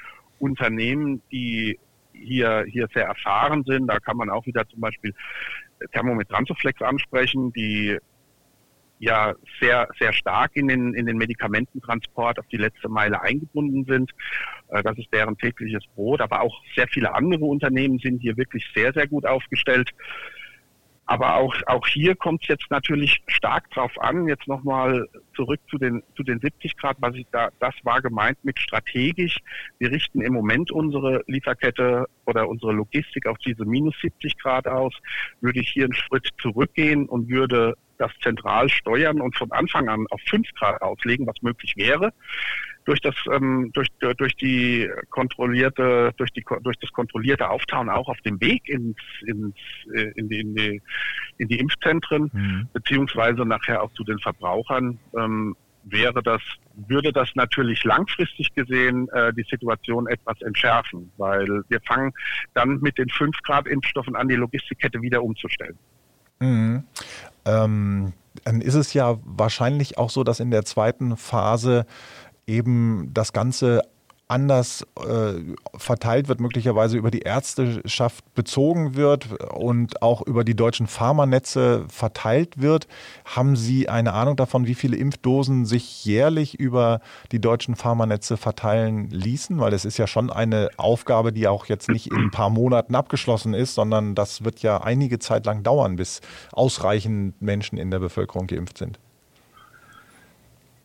Unternehmen, 0.40 1.22
die 1.30 1.78
hier, 2.12 2.64
hier 2.68 2.88
sehr 2.92 3.06
erfahren 3.06 3.64
sind. 3.64 3.86
Da 3.86 3.98
kann 4.00 4.16
man 4.16 4.30
auch 4.30 4.46
wieder 4.46 4.66
zum 4.68 4.80
Beispiel 4.80 5.14
Thermometrantoflex 5.92 6.80
ansprechen, 6.82 7.52
die 7.52 7.98
ja 9.02 9.34
sehr, 9.60 9.88
sehr 9.98 10.12
stark 10.12 10.52
in 10.54 10.68
den, 10.68 10.94
in 10.94 11.06
den 11.06 11.16
Medikamententransport 11.16 12.38
auf 12.38 12.46
die 12.46 12.56
letzte 12.56 12.88
Meile 12.88 13.20
eingebunden 13.20 13.84
sind. 13.84 14.12
Äh, 14.68 14.82
das 14.84 14.96
ist 14.96 15.12
deren 15.12 15.36
tägliches 15.36 15.82
Brot. 15.96 16.20
Aber 16.20 16.40
auch 16.40 16.62
sehr 16.76 16.86
viele 16.86 17.12
andere 17.12 17.44
Unternehmen 17.44 17.98
sind 17.98 18.20
hier 18.20 18.36
wirklich 18.36 18.64
sehr, 18.74 18.92
sehr 18.92 19.08
gut 19.08 19.26
aufgestellt. 19.26 19.90
Aber 21.12 21.36
auch, 21.36 21.54
auch 21.66 21.86
hier 21.86 22.16
kommt 22.16 22.40
es 22.40 22.48
jetzt 22.48 22.70
natürlich 22.70 23.22
stark 23.26 23.70
drauf 23.72 23.92
an, 24.00 24.28
jetzt 24.28 24.48
nochmal 24.48 25.06
zurück 25.36 25.60
zu 25.68 25.76
den, 25.76 26.02
zu 26.16 26.22
den 26.22 26.40
70 26.40 26.74
Grad, 26.78 26.96
was 27.00 27.14
ich 27.14 27.26
da, 27.30 27.50
das 27.60 27.74
war 27.82 28.00
gemeint 28.00 28.42
mit 28.44 28.58
strategisch. 28.58 29.36
Wir 29.78 29.90
richten 29.90 30.22
im 30.22 30.32
Moment 30.32 30.70
unsere 30.70 31.22
Lieferkette 31.26 32.06
oder 32.24 32.48
unsere 32.48 32.72
Logistik 32.72 33.26
auf 33.26 33.36
diese 33.44 33.66
minus 33.66 33.94
70 34.00 34.38
Grad 34.38 34.66
aus. 34.66 34.94
Würde 35.42 35.60
ich 35.60 35.68
hier 35.68 35.84
einen 35.84 35.92
Schritt 35.92 36.30
zurückgehen 36.40 37.04
und 37.04 37.28
würde 37.28 37.74
das 37.98 38.12
zentral 38.22 38.70
steuern 38.70 39.20
und 39.20 39.36
von 39.36 39.52
Anfang 39.52 39.90
an 39.90 40.06
auf 40.08 40.20
5 40.30 40.48
Grad 40.54 40.80
auslegen, 40.80 41.26
was 41.26 41.42
möglich 41.42 41.74
wäre, 41.76 42.14
durch 42.84 43.00
das 43.00 43.14
ähm, 43.32 43.70
durch 43.72 43.88
durch 43.98 44.34
die 44.36 44.90
kontrollierte 45.10 46.12
durch 46.16 46.30
die 46.32 46.44
durch 46.62 46.78
das 46.78 46.90
kontrollierte 46.92 47.48
Auftauen 47.48 47.88
auch 47.88 48.08
auf 48.08 48.20
dem 48.22 48.40
Weg 48.40 48.68
ins, 48.68 48.96
ins 49.26 49.56
äh, 49.94 50.12
in 50.16 50.28
die 50.28 50.40
in 50.40 50.54
die 50.54 50.82
in 51.38 51.48
die 51.48 51.58
Impfzentren 51.58 52.30
mhm. 52.32 52.68
beziehungsweise 52.72 53.44
nachher 53.44 53.82
auch 53.82 53.92
zu 53.92 54.04
den 54.04 54.18
Verbrauchern 54.18 54.98
ähm, 55.16 55.56
wäre 55.84 56.22
das 56.22 56.42
würde 56.74 57.12
das 57.12 57.28
natürlich 57.34 57.84
langfristig 57.84 58.54
gesehen 58.54 59.08
äh, 59.10 59.32
die 59.34 59.44
Situation 59.48 60.06
etwas 60.06 60.40
entschärfen, 60.42 61.10
weil 61.16 61.46
wir 61.68 61.80
fangen 61.86 62.12
dann 62.54 62.80
mit 62.80 62.98
den 62.98 63.08
5 63.08 63.36
Grad 63.42 63.66
Impfstoffen 63.66 64.16
an, 64.16 64.28
die 64.28 64.36
Logistikkette 64.36 65.02
wieder 65.02 65.22
umzustellen. 65.22 65.76
Mhm. 66.40 66.84
Ähm, 67.44 68.12
dann 68.44 68.60
ist 68.60 68.74
es 68.74 68.94
ja 68.94 69.18
wahrscheinlich 69.24 69.98
auch 69.98 70.10
so, 70.10 70.24
dass 70.24 70.40
in 70.40 70.50
der 70.50 70.64
zweiten 70.64 71.16
Phase 71.16 71.86
eben 72.46 73.10
das 73.12 73.32
Ganze 73.32 73.82
anders 74.32 74.86
äh, 74.96 75.34
verteilt 75.76 76.28
wird, 76.28 76.40
möglicherweise 76.40 76.96
über 76.96 77.10
die 77.10 77.20
Ärzteschaft 77.20 78.24
bezogen 78.34 78.96
wird 78.96 79.28
und 79.52 80.00
auch 80.00 80.22
über 80.22 80.42
die 80.42 80.56
deutschen 80.56 80.86
Pharmanetze 80.86 81.84
verteilt 81.88 82.60
wird. 82.60 82.88
Haben 83.26 83.56
Sie 83.56 83.90
eine 83.90 84.14
Ahnung 84.14 84.36
davon, 84.36 84.66
wie 84.66 84.74
viele 84.74 84.96
Impfdosen 84.96 85.66
sich 85.66 86.06
jährlich 86.06 86.58
über 86.58 87.00
die 87.30 87.40
deutschen 87.40 87.76
Pharmanetze 87.76 88.38
verteilen 88.38 89.10
ließen? 89.10 89.60
Weil 89.60 89.74
es 89.74 89.84
ist 89.84 89.98
ja 89.98 90.06
schon 90.06 90.30
eine 90.30 90.70
Aufgabe, 90.78 91.32
die 91.32 91.46
auch 91.46 91.66
jetzt 91.66 91.90
nicht 91.90 92.06
in 92.10 92.16
ein 92.16 92.30
paar 92.30 92.50
Monaten 92.50 92.94
abgeschlossen 92.94 93.52
ist, 93.52 93.74
sondern 93.74 94.14
das 94.14 94.44
wird 94.44 94.62
ja 94.62 94.78
einige 94.78 95.18
Zeit 95.18 95.44
lang 95.44 95.62
dauern, 95.62 95.96
bis 95.96 96.22
ausreichend 96.52 97.40
Menschen 97.42 97.76
in 97.76 97.90
der 97.90 97.98
Bevölkerung 97.98 98.46
geimpft 98.46 98.78
sind. 98.78 98.98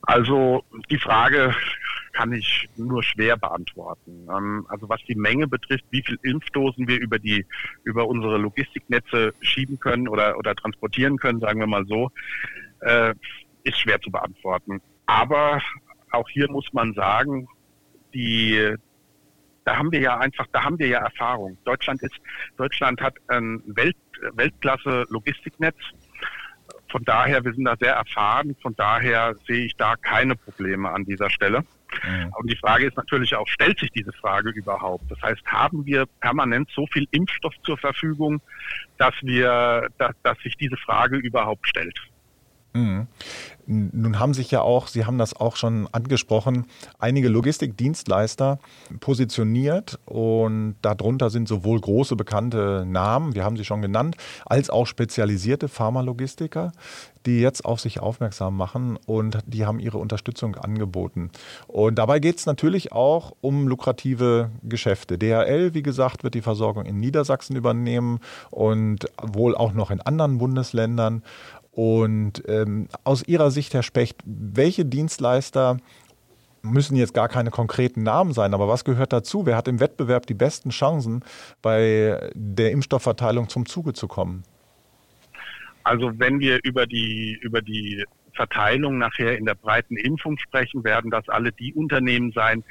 Also 0.08 0.64
die 0.90 0.98
Frage 0.98 1.54
kann 2.14 2.32
ich 2.32 2.70
nur 2.78 3.04
schwer 3.04 3.36
beantworten. 3.36 4.26
Ähm, 4.32 4.66
also 4.70 4.88
was 4.88 5.02
die 5.04 5.16
Menge 5.16 5.48
betrifft, 5.48 5.84
wie 5.92 6.02
viel 6.02 6.18
Impfdosen 6.24 6.88
wir 6.88 6.98
über 7.00 7.20
die 7.20 7.46
über 7.84 8.08
unsere 8.08 8.38
Logistiknetze 8.38 9.34
schieben 9.42 9.78
können 9.80 10.08
oder 10.08 10.38
oder 10.38 10.56
transportieren 10.56 11.18
können, 11.18 11.42
sagen 11.42 11.60
wir 11.60 11.68
mal 11.68 11.86
so, 11.86 12.10
äh, 12.80 13.14
ist 13.64 13.80
schwer 13.80 14.00
zu 14.00 14.10
beantworten. 14.10 14.82
Aber 15.06 15.62
auch 16.12 16.30
hier 16.30 16.50
muss 16.50 16.72
man 16.72 16.94
sagen, 16.94 17.50
die 18.14 18.76
da 19.66 19.76
haben 19.76 19.92
wir 19.92 20.00
ja 20.00 20.18
einfach, 20.18 20.48
da 20.54 20.64
haben 20.64 20.80
wir 20.80 20.88
ja 20.88 21.00
Erfahrung. 21.00 21.58
Deutschland 21.66 22.02
ist, 22.02 22.16
Deutschland 22.56 23.02
hat 23.02 23.16
ein 23.28 23.62
Welt, 23.66 23.98
Weltklasse 24.36 25.06
Logistiknetz 25.10 25.76
von 26.90 27.04
daher, 27.04 27.44
wir 27.44 27.54
sind 27.54 27.66
da 27.66 27.76
sehr 27.76 27.94
erfahren, 27.94 28.56
von 28.62 28.76
daher 28.76 29.36
sehe 29.46 29.66
ich 29.66 29.76
da 29.76 29.96
keine 29.96 30.36
Probleme 30.36 30.90
an 30.90 31.06
dieser 31.06 31.30
Stelle. 31.30 31.64
Mhm. 32.04 32.34
Und 32.38 32.52
die 32.52 32.58
Frage 32.58 32.86
ist 32.86 32.98
natürlich 32.98 33.36
auch, 33.36 33.48
stellt 33.48 33.80
sich 33.80 33.92
diese 33.92 34.12
Frage 34.14 34.50
überhaupt? 34.50 35.10
Das 35.10 35.22
heißt, 35.22 35.46
haben 35.46 35.86
wir 35.86 36.06
permanent 36.22 36.70
so 36.76 36.86
viel 36.88 37.08
Impfstoff 37.12 37.54
zur 37.64 37.78
Verfügung, 37.78 38.42
dass 38.98 39.14
wir, 39.22 39.88
dass, 39.98 40.16
dass 40.24 40.38
sich 40.40 40.56
diese 40.58 40.78
Frage 40.78 41.18
überhaupt 41.18 41.68
stellt? 41.68 41.98
Mhm. 42.78 43.08
Nun 43.70 44.18
haben 44.18 44.34
sich 44.34 44.50
ja 44.50 44.62
auch, 44.62 44.88
Sie 44.88 45.06
haben 45.06 45.18
das 45.18 45.36
auch 45.36 45.58
schon 45.58 45.90
angesprochen, 45.92 46.68
einige 47.00 47.28
Logistikdienstleister 47.28 48.60
positioniert 49.02 50.00
und 50.06 50.76
darunter 50.82 51.30
sind 51.30 51.50
sowohl 51.50 51.82
große 51.82 52.16
bekannte 52.16 52.86
Namen, 52.88 53.36
wir 53.36 53.44
haben 53.44 53.58
sie 53.58 53.66
schon 53.66 53.82
genannt, 53.82 54.16
als 54.46 54.70
auch 54.70 54.88
spezialisierte 54.88 55.68
Pharmalogistiker, 55.68 56.72
die 57.26 57.42
jetzt 57.42 57.66
auf 57.66 57.82
sich 57.82 58.00
aufmerksam 58.00 58.56
machen 58.56 58.98
und 59.06 59.40
die 59.46 59.66
haben 59.66 59.80
ihre 59.80 59.98
Unterstützung 59.98 60.56
angeboten. 60.56 61.30
Und 61.68 61.96
dabei 61.96 62.20
geht 62.20 62.38
es 62.38 62.46
natürlich 62.46 62.94
auch 62.94 63.34
um 63.42 63.68
lukrative 63.68 64.50
Geschäfte. 64.64 65.18
DHL, 65.18 65.74
wie 65.74 65.84
gesagt, 65.84 66.24
wird 66.24 66.36
die 66.36 66.42
Versorgung 66.42 66.86
in 66.86 67.02
Niedersachsen 67.02 67.58
übernehmen 67.58 68.20
und 68.50 69.08
wohl 69.22 69.58
auch 69.58 69.74
noch 69.74 69.92
in 69.92 70.00
anderen 70.00 70.38
Bundesländern. 70.38 71.22
Und 71.78 72.42
ähm, 72.48 72.88
aus 73.04 73.22
Ihrer 73.28 73.52
Sicht, 73.52 73.76
Herr 73.76 73.84
Specht, 73.84 74.18
welche 74.26 74.84
Dienstleister 74.84 75.78
müssen 76.64 76.96
jetzt 76.96 77.14
gar 77.14 77.30
keine 77.30 77.52
konkreten 77.52 78.02
Namen 78.02 78.34
sein, 78.34 78.56
aber 78.56 78.68
was 78.68 78.84
gehört 78.84 79.14
dazu? 79.14 79.46
Wer 79.46 79.56
hat 79.56 79.68
im 79.68 79.80
Wettbewerb 79.80 80.26
die 80.26 80.34
besten 80.34 80.72
Chancen, 80.72 81.24
bei 81.62 82.32
der 82.34 82.72
Impfstoffverteilung 82.72 83.48
zum 83.48 83.68
Zuge 83.68 83.94
zu 83.94 84.08
kommen? 84.08 84.44
Also 85.84 86.12
wenn 86.18 86.40
wir 86.40 86.58
über 86.64 86.88
die, 86.88 87.38
über 87.44 87.62
die 87.62 88.04
Verteilung 88.34 88.98
nachher 88.98 89.38
in 89.38 89.46
der 89.46 89.54
breiten 89.54 89.98
Impfung 89.98 90.40
sprechen, 90.40 90.84
werden 90.84 91.12
das 91.12 91.30
alle 91.30 91.52
die 91.52 91.76
Unternehmen 91.76 92.32
sein, 92.32 92.64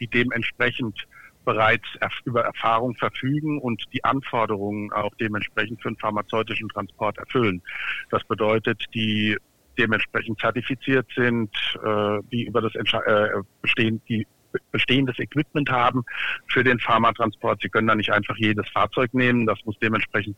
die 0.00 0.06
dementsprechend 0.06 1.06
bereits 1.44 1.86
über 2.24 2.42
Erfahrung 2.42 2.94
verfügen 2.96 3.58
und 3.60 3.82
die 3.92 4.04
Anforderungen 4.04 4.92
auch 4.92 5.14
dementsprechend 5.20 5.82
für 5.82 5.88
den 5.88 5.98
pharmazeutischen 5.98 6.68
Transport 6.68 7.18
erfüllen. 7.18 7.62
Das 8.10 8.24
bedeutet, 8.24 8.84
die 8.94 9.36
dementsprechend 9.78 10.38
zertifiziert 10.40 11.06
sind, 11.16 11.50
äh, 11.84 12.18
die 12.32 12.44
über 12.44 12.60
das 12.60 12.74
äh, 12.74 13.28
bestehen, 13.60 14.00
die 14.08 14.26
bestehendes 14.70 15.18
Equipment 15.18 15.68
haben 15.68 16.04
für 16.46 16.62
den 16.62 16.78
Pharmatransport. 16.78 17.60
Sie 17.60 17.68
können 17.68 17.88
da 17.88 17.96
nicht 17.96 18.12
einfach 18.12 18.36
jedes 18.36 18.68
Fahrzeug 18.68 19.12
nehmen. 19.12 19.46
Das 19.46 19.58
muss 19.64 19.76
dementsprechend 19.80 20.36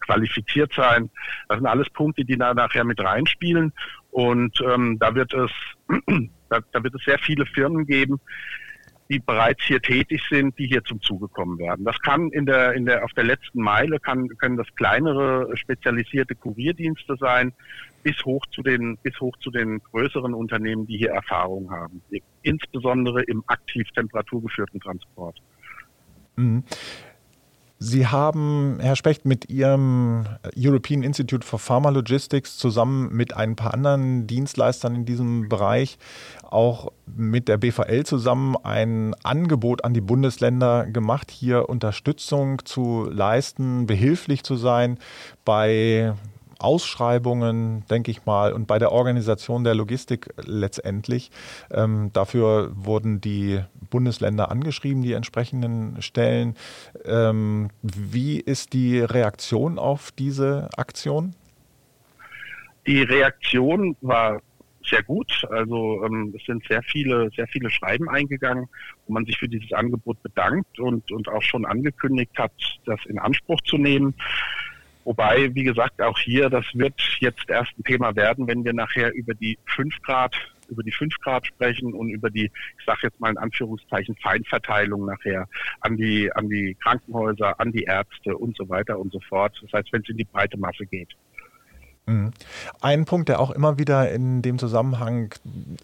qualifiziert 0.00 0.72
sein. 0.72 1.10
Das 1.48 1.58
sind 1.58 1.66
alles 1.66 1.90
Punkte, 1.90 2.24
die 2.24 2.38
da 2.38 2.54
nachher 2.54 2.84
mit 2.84 3.00
reinspielen. 3.00 3.72
Und 4.10 4.58
ähm, 4.62 4.98
da 4.98 5.14
wird 5.14 5.34
es 5.34 5.50
da, 6.50 6.60
da 6.72 6.82
wird 6.82 6.94
es 6.94 7.04
sehr 7.04 7.18
viele 7.18 7.46
Firmen 7.46 7.86
geben, 7.86 8.20
die 9.10 9.18
bereits 9.18 9.62
hier 9.64 9.82
tätig 9.82 10.22
sind, 10.30 10.56
die 10.56 10.68
hier 10.68 10.84
zum 10.84 11.02
Zuge 11.02 11.26
kommen 11.26 11.58
werden. 11.58 11.84
Das 11.84 11.98
kann 12.00 12.30
in 12.30 12.46
der, 12.46 12.74
in 12.74 12.86
der, 12.86 13.04
auf 13.04 13.12
der 13.12 13.24
letzten 13.24 13.60
Meile 13.60 13.98
kann, 13.98 14.28
können 14.38 14.56
das 14.56 14.68
kleinere 14.76 15.50
spezialisierte 15.56 16.36
Kurierdienste 16.36 17.16
sein, 17.18 17.52
bis 18.04 18.24
hoch 18.24 18.46
zu 18.46 18.62
den, 18.62 18.96
bis 18.98 19.20
hoch 19.20 19.36
zu 19.38 19.50
den 19.50 19.82
größeren 19.82 20.32
Unternehmen, 20.32 20.86
die 20.86 20.96
hier 20.96 21.10
Erfahrung 21.10 21.72
haben. 21.72 22.00
Insbesondere 22.42 23.24
im 23.24 23.42
aktiv 23.48 23.88
temperaturgeführten 23.90 24.80
Transport. 24.80 25.36
Mhm. 26.36 26.62
Sie 27.82 28.06
haben, 28.06 28.76
Herr 28.78 28.94
Specht, 28.94 29.24
mit 29.24 29.48
Ihrem 29.48 30.26
European 30.54 31.02
Institute 31.02 31.46
for 31.46 31.58
Pharma 31.58 31.88
Logistics 31.88 32.58
zusammen 32.58 33.10
mit 33.10 33.34
ein 33.34 33.56
paar 33.56 33.72
anderen 33.72 34.26
Dienstleistern 34.26 34.94
in 34.94 35.04
diesem 35.06 35.48
Bereich 35.48 35.96
auch 36.42 36.92
mit 37.06 37.48
der 37.48 37.56
BVL 37.56 38.04
zusammen 38.04 38.54
ein 38.62 39.14
Angebot 39.22 39.82
an 39.82 39.94
die 39.94 40.02
Bundesländer 40.02 40.84
gemacht, 40.84 41.30
hier 41.30 41.70
Unterstützung 41.70 42.62
zu 42.66 43.08
leisten, 43.10 43.86
behilflich 43.86 44.42
zu 44.42 44.56
sein 44.56 44.98
bei 45.46 46.12
Ausschreibungen, 46.60 47.84
denke 47.90 48.10
ich 48.10 48.26
mal, 48.26 48.52
und 48.52 48.66
bei 48.66 48.78
der 48.78 48.92
Organisation 48.92 49.64
der 49.64 49.74
Logistik 49.74 50.28
letztendlich. 50.44 51.30
Ähm, 51.70 52.10
dafür 52.12 52.70
wurden 52.74 53.20
die 53.20 53.60
Bundesländer 53.90 54.50
angeschrieben, 54.50 55.02
die 55.02 55.12
entsprechenden 55.12 56.00
Stellen. 56.02 56.56
Ähm, 57.04 57.70
wie 57.82 58.38
ist 58.38 58.72
die 58.72 59.00
Reaktion 59.00 59.78
auf 59.78 60.12
diese 60.12 60.68
Aktion? 60.76 61.34
Die 62.86 63.02
Reaktion 63.02 63.96
war 64.00 64.40
sehr 64.84 65.02
gut. 65.02 65.44
Also 65.50 66.04
ähm, 66.04 66.34
es 66.36 66.44
sind 66.44 66.66
sehr 66.66 66.82
viele, 66.82 67.30
sehr 67.34 67.46
viele 67.46 67.70
Schreiben 67.70 68.08
eingegangen, 68.08 68.68
wo 69.06 69.12
man 69.12 69.24
sich 69.24 69.38
für 69.38 69.48
dieses 69.48 69.72
Angebot 69.72 70.22
bedankt 70.22 70.78
und, 70.78 71.10
und 71.12 71.28
auch 71.28 71.42
schon 71.42 71.64
angekündigt 71.64 72.32
hat, 72.36 72.52
das 72.84 73.04
in 73.06 73.18
Anspruch 73.18 73.60
zu 73.62 73.78
nehmen. 73.78 74.14
Wobei, 75.10 75.52
wie 75.56 75.64
gesagt, 75.64 76.00
auch 76.00 76.16
hier, 76.20 76.48
das 76.48 76.64
wird 76.72 76.94
jetzt 77.18 77.50
erst 77.50 77.76
ein 77.76 77.82
Thema 77.82 78.14
werden, 78.14 78.46
wenn 78.46 78.64
wir 78.64 78.72
nachher 78.72 79.12
über 79.12 79.34
die 79.34 79.58
5 79.74 80.00
Grad, 80.02 80.36
über 80.68 80.84
die 80.84 80.92
5 80.92 81.18
Grad 81.18 81.44
sprechen 81.44 81.94
und 81.94 82.10
über 82.10 82.30
die, 82.30 82.44
ich 82.44 82.84
sage 82.86 83.00
jetzt 83.02 83.18
mal 83.18 83.30
in 83.30 83.36
Anführungszeichen, 83.36 84.14
Feinverteilung 84.22 85.06
nachher 85.06 85.48
an 85.80 85.96
die, 85.96 86.30
an 86.32 86.48
die 86.48 86.76
Krankenhäuser, 86.80 87.58
an 87.58 87.72
die 87.72 87.82
Ärzte 87.82 88.36
und 88.36 88.56
so 88.56 88.68
weiter 88.68 89.00
und 89.00 89.12
so 89.12 89.18
fort. 89.28 89.58
Das 89.62 89.72
heißt, 89.72 89.92
wenn 89.92 90.02
es 90.02 90.08
in 90.10 90.16
die 90.16 90.24
breite 90.26 90.56
Masse 90.56 90.86
geht. 90.86 91.08
Mhm. 92.06 92.32
Ein 92.80 93.04
Punkt, 93.04 93.28
der 93.28 93.40
auch 93.40 93.50
immer 93.50 93.78
wieder 93.78 94.10
in 94.10 94.42
dem 94.42 94.58
Zusammenhang 94.58 95.34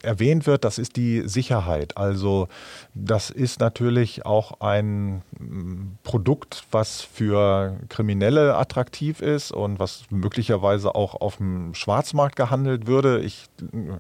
erwähnt 0.03 0.47
wird, 0.47 0.65
das 0.65 0.79
ist 0.79 0.97
die 0.97 1.23
Sicherheit. 1.29 1.97
Also 1.97 2.49
das 2.95 3.31
ist 3.31 3.61
natürlich 3.61 4.25
auch 4.25 4.61
ein 4.61 5.23
mm, 5.39 5.99
Produkt, 6.03 6.65
was 6.71 7.03
für 7.03 7.79
Kriminelle 7.89 8.57
attraktiv 8.57 9.21
ist 9.21 9.53
und 9.53 9.79
was 9.79 10.05
möglicherweise 10.11 10.95
auch 10.95 11.21
auf 11.21 11.37
dem 11.37 11.75
Schwarzmarkt 11.75 12.37
gehandelt 12.37 12.87
würde. 12.87 13.21
Ich 13.21 13.47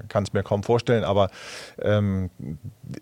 kann 0.08 0.24
es 0.24 0.32
mir 0.32 0.42
kaum 0.42 0.62
vorstellen, 0.62 1.04
aber 1.04 1.30
ähm, 1.80 2.30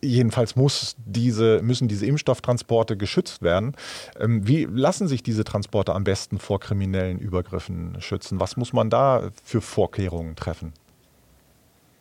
jedenfalls 0.02 0.56
muss 0.56 0.96
diese, 1.06 1.60
müssen 1.62 1.88
diese 1.88 2.06
Impfstofftransporte 2.06 2.96
geschützt 2.96 3.42
werden. 3.42 3.74
Ähm, 4.18 4.46
wie 4.46 4.64
lassen 4.64 5.08
sich 5.08 5.22
diese 5.22 5.44
Transporte 5.44 5.94
am 5.94 6.04
besten 6.04 6.38
vor 6.38 6.60
kriminellen 6.60 7.18
Übergriffen 7.20 7.96
schützen? 8.00 8.40
Was 8.40 8.56
muss 8.56 8.72
man 8.72 8.90
da 8.90 9.03
für 9.44 9.60
Vorkehrungen 9.60 10.36
treffen? 10.36 10.72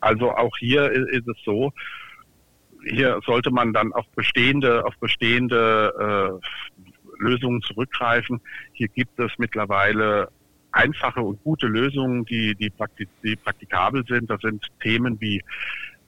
Also 0.00 0.30
auch 0.32 0.56
hier 0.58 0.90
ist 0.90 1.26
es 1.28 1.36
so, 1.44 1.72
hier 2.86 3.20
sollte 3.24 3.50
man 3.50 3.72
dann 3.72 3.92
auf 3.92 4.06
bestehende, 4.14 4.84
auf 4.84 4.94
bestehende 4.98 6.40
äh, 6.40 7.22
Lösungen 7.22 7.62
zurückgreifen. 7.62 8.40
Hier 8.72 8.88
gibt 8.88 9.18
es 9.18 9.32
mittlerweile 9.38 10.28
einfache 10.72 11.20
und 11.20 11.42
gute 11.42 11.66
Lösungen, 11.66 12.24
die, 12.24 12.54
die, 12.54 12.70
praktik 12.70 13.08
die 13.22 13.36
praktikabel 13.36 14.04
sind. 14.06 14.28
Das 14.28 14.40
sind 14.40 14.66
Themen 14.82 15.20
wie 15.20 15.42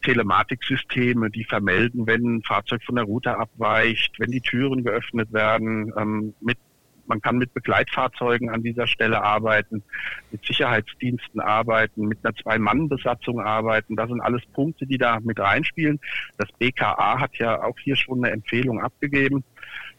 Telematiksysteme, 0.03 1.31
die 1.31 1.45
vermelden, 1.45 2.07
wenn 2.07 2.37
ein 2.37 2.43
Fahrzeug 2.43 2.83
von 2.85 2.97
der 2.97 3.05
Route 3.05 3.37
abweicht, 3.37 4.19
wenn 4.19 4.31
die 4.31 4.41
Türen 4.41 4.85
geöffnet 4.85 5.33
werden, 5.33 5.93
ähm, 5.97 6.35
mit 6.41 6.59
man 7.09 7.21
kann 7.21 7.39
mit 7.39 7.55
Begleitfahrzeugen 7.55 8.51
an 8.51 8.63
dieser 8.63 8.87
Stelle 8.87 9.23
arbeiten, 9.23 9.83
mit 10.31 10.45
Sicherheitsdiensten 10.45 11.41
arbeiten, 11.41 12.09
mit 12.09 12.25
einer 12.25 12.35
Zwei-Mann-Besatzung 12.35 13.41
arbeiten. 13.41 13.97
Das 13.97 14.09
sind 14.09 14.21
alles 14.21 14.45
Punkte, 14.47 14.87
die 14.87 14.99
da 14.99 15.19
mit 15.21 15.39
reinspielen. 15.39 16.01
Das 16.39 16.51
BKA 16.59 17.21
hat 17.21 17.37
ja 17.37 17.63
auch 17.63 17.79
hier 17.79 17.97
schon 17.97 18.25
eine 18.25 18.33
Empfehlung 18.33 18.81
abgegeben 18.81 19.45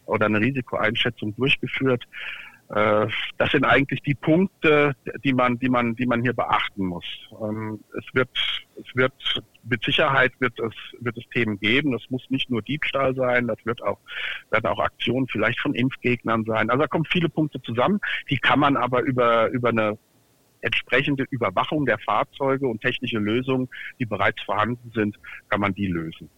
oder 0.06 0.26
eine 0.26 0.40
Risikoeinschätzung 0.40 1.34
durchgeführt. 1.36 2.04
Äh, 2.70 3.06
das 3.38 3.50
sind 3.50 3.64
eigentlich 3.64 4.02
die 4.02 4.14
Punkte, 4.14 4.94
die 5.24 5.32
man, 5.32 5.58
die 5.58 5.68
man, 5.68 5.94
die 5.96 6.06
man 6.06 6.22
hier 6.22 6.34
beachten 6.34 6.84
muss. 6.84 7.04
Ähm, 7.42 7.80
es 7.96 8.04
wird, 8.12 8.30
es 8.76 8.94
wird 8.94 9.12
mit 9.64 9.84
Sicherheit 9.84 10.32
wird 10.38 10.58
es, 10.60 10.74
wird 11.00 11.16
es 11.16 11.24
Themen 11.30 11.58
geben. 11.58 11.92
Das 11.92 12.02
muss 12.10 12.28
nicht 12.30 12.50
nur 12.50 12.62
Diebstahl 12.62 13.14
sein, 13.14 13.46
das 13.46 13.58
wird 13.64 13.82
auch, 13.82 13.98
werden 14.50 14.66
auch 14.66 14.78
Aktionen 14.78 15.26
vielleicht 15.28 15.60
von 15.60 15.74
Impfgegnern 15.74 16.44
sein. 16.44 16.70
Also 16.70 16.82
da 16.82 16.88
kommen 16.88 17.04
viele 17.06 17.28
Punkte 17.28 17.60
zusammen. 17.62 18.00
Die 18.30 18.38
kann 18.38 18.60
man 18.60 18.76
aber 18.76 19.02
über, 19.02 19.48
über 19.48 19.70
eine 19.70 19.98
entsprechende 20.60 21.24
Überwachung 21.30 21.86
der 21.86 21.98
Fahrzeuge 21.98 22.66
und 22.66 22.80
technische 22.80 23.18
Lösungen, 23.18 23.68
die 23.98 24.06
bereits 24.06 24.40
vorhanden 24.42 24.90
sind, 24.94 25.16
kann 25.48 25.60
man 25.60 25.74
die 25.74 25.86
lösen. 25.86 26.28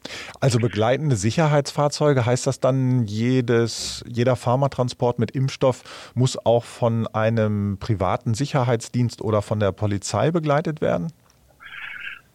Also 0.41 0.59
begleitende 0.59 1.17
Sicherheitsfahrzeuge, 1.17 2.27
heißt 2.27 2.47
das 2.47 2.61
dann, 2.61 3.07
jedes, 3.07 4.05
jeder 4.07 4.37
Pharmatransport 4.37 5.19
mit 5.19 5.33
Impfstoff 5.33 6.13
muss 6.15 6.37
auch 6.45 6.65
von 6.65 7.07
einem 7.09 7.79
privaten 7.79 8.35
Sicherheitsdienst 8.35 9.23
oder 9.23 9.43
von 9.43 9.61
der 9.61 9.73
Polizei 9.73 10.31
begleitet 10.31 10.81
werden? 10.81 11.13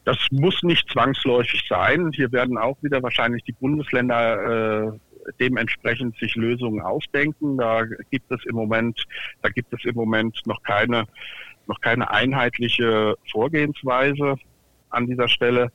Das 0.05 0.17
muss 0.29 0.61
nicht 0.61 0.87
zwangsläufig 0.91 1.65
sein. 1.67 2.11
Hier 2.13 2.31
werden 2.31 2.57
auch 2.57 2.77
wieder 2.81 3.01
wahrscheinlich 3.01 3.43
die 3.43 3.53
Bundesländer 3.53 4.91
äh, 4.93 4.99
dementsprechend 5.39 6.15
sich 6.17 6.35
Lösungen 6.35 6.81
ausdenken. 6.81 7.57
Da 7.57 7.83
gibt 8.11 8.31
es 8.31 8.45
im 8.45 8.55
Moment, 8.55 9.03
da 9.41 9.49
gibt 9.49 9.73
es 9.73 9.83
im 9.83 9.95
Moment 9.95 10.39
noch 10.45 10.61
keine, 10.61 11.05
noch 11.67 11.81
keine 11.81 12.09
einheitliche 12.09 13.15
Vorgehensweise 13.31 14.35
an 14.89 15.07
dieser 15.07 15.27
Stelle. 15.27 15.71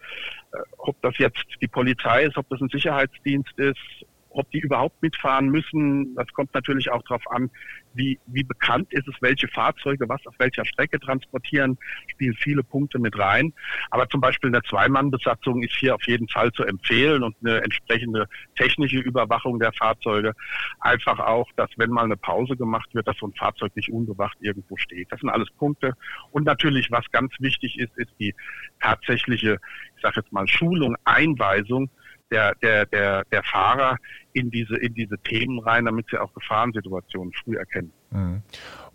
Äh, 0.53 0.59
ob 0.79 1.01
das 1.03 1.17
jetzt 1.19 1.45
die 1.61 1.69
Polizei 1.69 2.25
ist, 2.25 2.37
ob 2.37 2.49
das 2.49 2.61
ein 2.61 2.69
Sicherheitsdienst 2.69 3.59
ist, 3.59 4.05
ob 4.31 4.51
die 4.51 4.61
überhaupt 4.61 5.03
mitfahren 5.03 5.49
müssen, 5.49 6.15
das 6.15 6.27
kommt 6.29 6.55
natürlich 6.55 6.91
auch 6.91 7.03
darauf 7.03 7.29
an, 7.31 7.51
wie, 7.95 8.19
wie 8.27 8.45
bekannt 8.45 8.93
ist 8.93 9.09
es, 9.09 9.15
welche 9.21 9.49
Fahrzeuge 9.49 10.09
was 10.09 10.25
auf 10.27 10.35
welcher 10.39 10.65
Strecke 10.65 11.01
transportieren, 11.01 11.77
spielen 12.09 12.35
viele 12.35 12.63
Punkte 12.63 12.99
mit 12.99 13.19
rein. 13.19 13.53
Aber 13.91 14.09
zum 14.09 14.21
Beispiel 14.21 14.49
eine 14.49 14.63
Zweimannbesatzung 14.63 15.63
ist 15.63 15.75
hier 15.75 15.95
auf 15.95 16.07
jeden 16.07 16.29
Fall 16.29 16.53
zu 16.53 16.65
empfehlen 16.65 17.23
und 17.23 17.37
eine 17.43 17.63
entsprechende 17.63 18.29
technische 18.57 18.99
Überwachung 18.99 19.59
der 19.59 19.73
Fahrzeuge. 19.73 20.35
Einfach 20.81 21.19
auch, 21.19 21.49
dass 21.57 21.71
wenn 21.77 21.91
mal 21.91 22.05
eine 22.05 22.17
Pause 22.17 22.57
gemacht 22.57 22.95
wird, 22.95 23.09
dass 23.09 23.17
so 23.19 23.27
ein 23.27 23.35
Fahrzeug 23.35 23.75
nicht 23.75 23.91
unbewacht 23.91 24.39
irgendwo 24.41 24.77
steht. 24.77 25.09
Das 25.11 25.21
sind 25.21 25.31
alles 25.31 25.51
Punkte. 25.51 25.95
Und 26.31 26.45
natürlich, 26.45 26.91
was 26.91 27.11
ganz 27.11 27.33
wichtig 27.41 27.79
ist, 27.79 27.97
ist 27.97 28.13
die 28.21 28.35
tatsächliche, 28.81 29.59
ich 29.97 30.03
sage 30.03 30.21
jetzt 30.21 30.33
mal, 30.33 30.47
Schulung, 30.47 30.97
Einweisung 31.05 31.91
der, 32.31 32.55
der, 32.57 32.87
der, 32.87 33.25
der 33.31 33.43
Fahrer 33.43 33.97
in 34.33 34.51
diese, 34.51 34.77
in 34.77 34.95
diese 34.95 35.19
Themen 35.19 35.59
rein, 35.61 35.85
damit 35.85 36.07
sie 36.11 36.19
auch 36.19 36.33
Gefahrensituationen 36.35 37.33
früh 37.33 37.57
erkennen. 37.57 37.93
Mhm. 38.11 38.43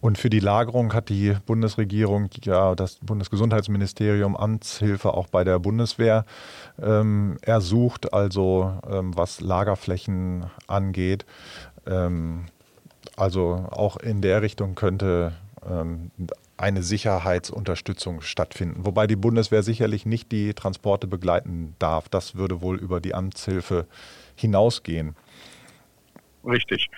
Und 0.01 0.17
für 0.17 0.29
die 0.29 0.39
Lagerung 0.39 0.93
hat 0.93 1.09
die 1.09 1.35
Bundesregierung, 1.45 2.29
ja, 2.43 2.75
das 2.75 2.99
Bundesgesundheitsministerium 3.01 4.35
Amtshilfe 4.35 5.13
auch 5.13 5.27
bei 5.27 5.43
der 5.43 5.59
Bundeswehr 5.59 6.25
ähm, 6.81 7.37
ersucht, 7.41 8.13
also 8.13 8.79
ähm, 8.89 9.17
was 9.17 9.41
Lagerflächen 9.41 10.45
angeht. 10.67 11.25
Ähm, 11.87 12.45
also 13.17 13.67
auch 13.71 13.97
in 13.97 14.21
der 14.21 14.41
Richtung 14.41 14.75
könnte 14.75 15.33
ähm, 15.67 16.11
eine 16.57 16.83
Sicherheitsunterstützung 16.83 18.21
stattfinden. 18.21 18.85
Wobei 18.85 19.07
die 19.07 19.15
Bundeswehr 19.15 19.63
sicherlich 19.63 20.05
nicht 20.05 20.31
die 20.31 20.53
Transporte 20.53 21.07
begleiten 21.07 21.75
darf. 21.79 22.07
Das 22.09 22.35
würde 22.35 22.61
wohl 22.61 22.77
über 22.77 23.01
die 23.01 23.13
Amtshilfe 23.13 23.87
hinausgehen. 24.35 25.15
Richtig. 26.45 26.89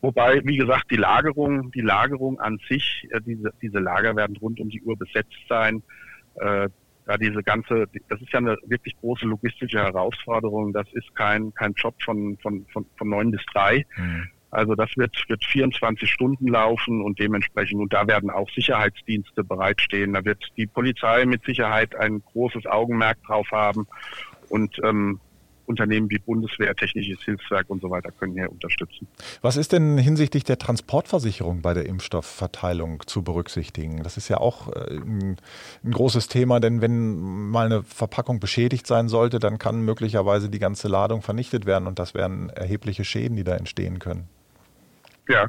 Wobei, 0.00 0.42
wie 0.44 0.58
gesagt, 0.58 0.90
die 0.90 0.96
Lagerung, 0.96 1.72
die 1.72 1.80
Lagerung 1.80 2.38
an 2.38 2.58
sich, 2.68 3.08
äh, 3.10 3.20
diese, 3.22 3.52
diese 3.62 3.78
Lager 3.78 4.14
werden 4.16 4.36
rund 4.36 4.60
um 4.60 4.68
die 4.68 4.82
Uhr 4.82 4.96
besetzt 4.96 5.32
sein. 5.48 5.82
Äh, 6.34 6.68
da 7.06 7.16
diese 7.16 7.42
ganze, 7.42 7.86
das 8.08 8.20
ist 8.20 8.32
ja 8.32 8.38
eine 8.38 8.56
wirklich 8.66 8.96
große 9.00 9.26
logistische 9.26 9.78
Herausforderung. 9.78 10.72
Das 10.72 10.86
ist 10.92 11.14
kein, 11.14 11.52
kein 11.54 11.72
Job 11.74 11.94
von, 12.02 12.38
von, 12.38 12.66
von, 12.72 12.86
von 12.96 13.08
neun 13.08 13.30
bis 13.30 13.42
drei. 13.52 13.84
Mhm. 13.96 14.28
Also 14.54 14.74
das 14.74 14.90
wird, 14.96 15.16
wird 15.28 15.44
24 15.44 16.08
Stunden 16.08 16.48
laufen 16.48 17.02
und 17.02 17.18
dementsprechend, 17.18 17.80
und 17.80 17.92
da 17.92 18.06
werden 18.06 18.30
auch 18.30 18.48
Sicherheitsdienste 18.50 19.42
bereitstehen. 19.44 20.12
Da 20.12 20.24
wird 20.24 20.44
die 20.56 20.66
Polizei 20.66 21.24
mit 21.26 21.44
Sicherheit 21.44 21.94
ein 21.96 22.22
großes 22.32 22.66
Augenmerk 22.66 23.18
drauf 23.24 23.48
haben. 23.50 23.86
Und 24.48 24.78
ähm, 24.84 25.20
Unternehmen 25.66 26.10
wie 26.10 26.18
Bundeswehr, 26.18 26.74
Technisches 26.74 27.22
Hilfswerk 27.24 27.68
und 27.68 27.80
so 27.80 27.90
weiter 27.90 28.10
können 28.12 28.34
hier 28.34 28.50
unterstützen. 28.50 29.08
Was 29.42 29.56
ist 29.56 29.72
denn 29.72 29.98
hinsichtlich 29.98 30.44
der 30.44 30.58
Transportversicherung 30.58 31.62
bei 31.62 31.74
der 31.74 31.86
Impfstoffverteilung 31.86 33.02
zu 33.06 33.22
berücksichtigen? 33.22 34.02
Das 34.02 34.16
ist 34.16 34.28
ja 34.28 34.38
auch 34.38 34.68
äh, 34.68 34.96
ein, 34.96 35.36
ein, 35.82 35.90
großes 35.90 36.28
Thema, 36.28 36.60
denn 36.60 36.80
wenn 36.80 37.50
mal 37.50 37.66
eine 37.66 37.82
Verpackung 37.82 38.40
beschädigt 38.40 38.86
sein 38.86 39.08
sollte, 39.08 39.38
dann 39.38 39.58
kann 39.58 39.80
möglicherweise 39.80 40.48
die 40.48 40.58
ganze 40.58 40.88
Ladung 40.88 41.22
vernichtet 41.22 41.66
werden 41.66 41.86
und 41.86 41.98
das 41.98 42.14
wären 42.14 42.50
erhebliche 42.50 43.04
Schäden, 43.04 43.36
die 43.36 43.44
da 43.44 43.56
entstehen 43.56 43.98
können. 43.98 44.28
Ja, 45.28 45.46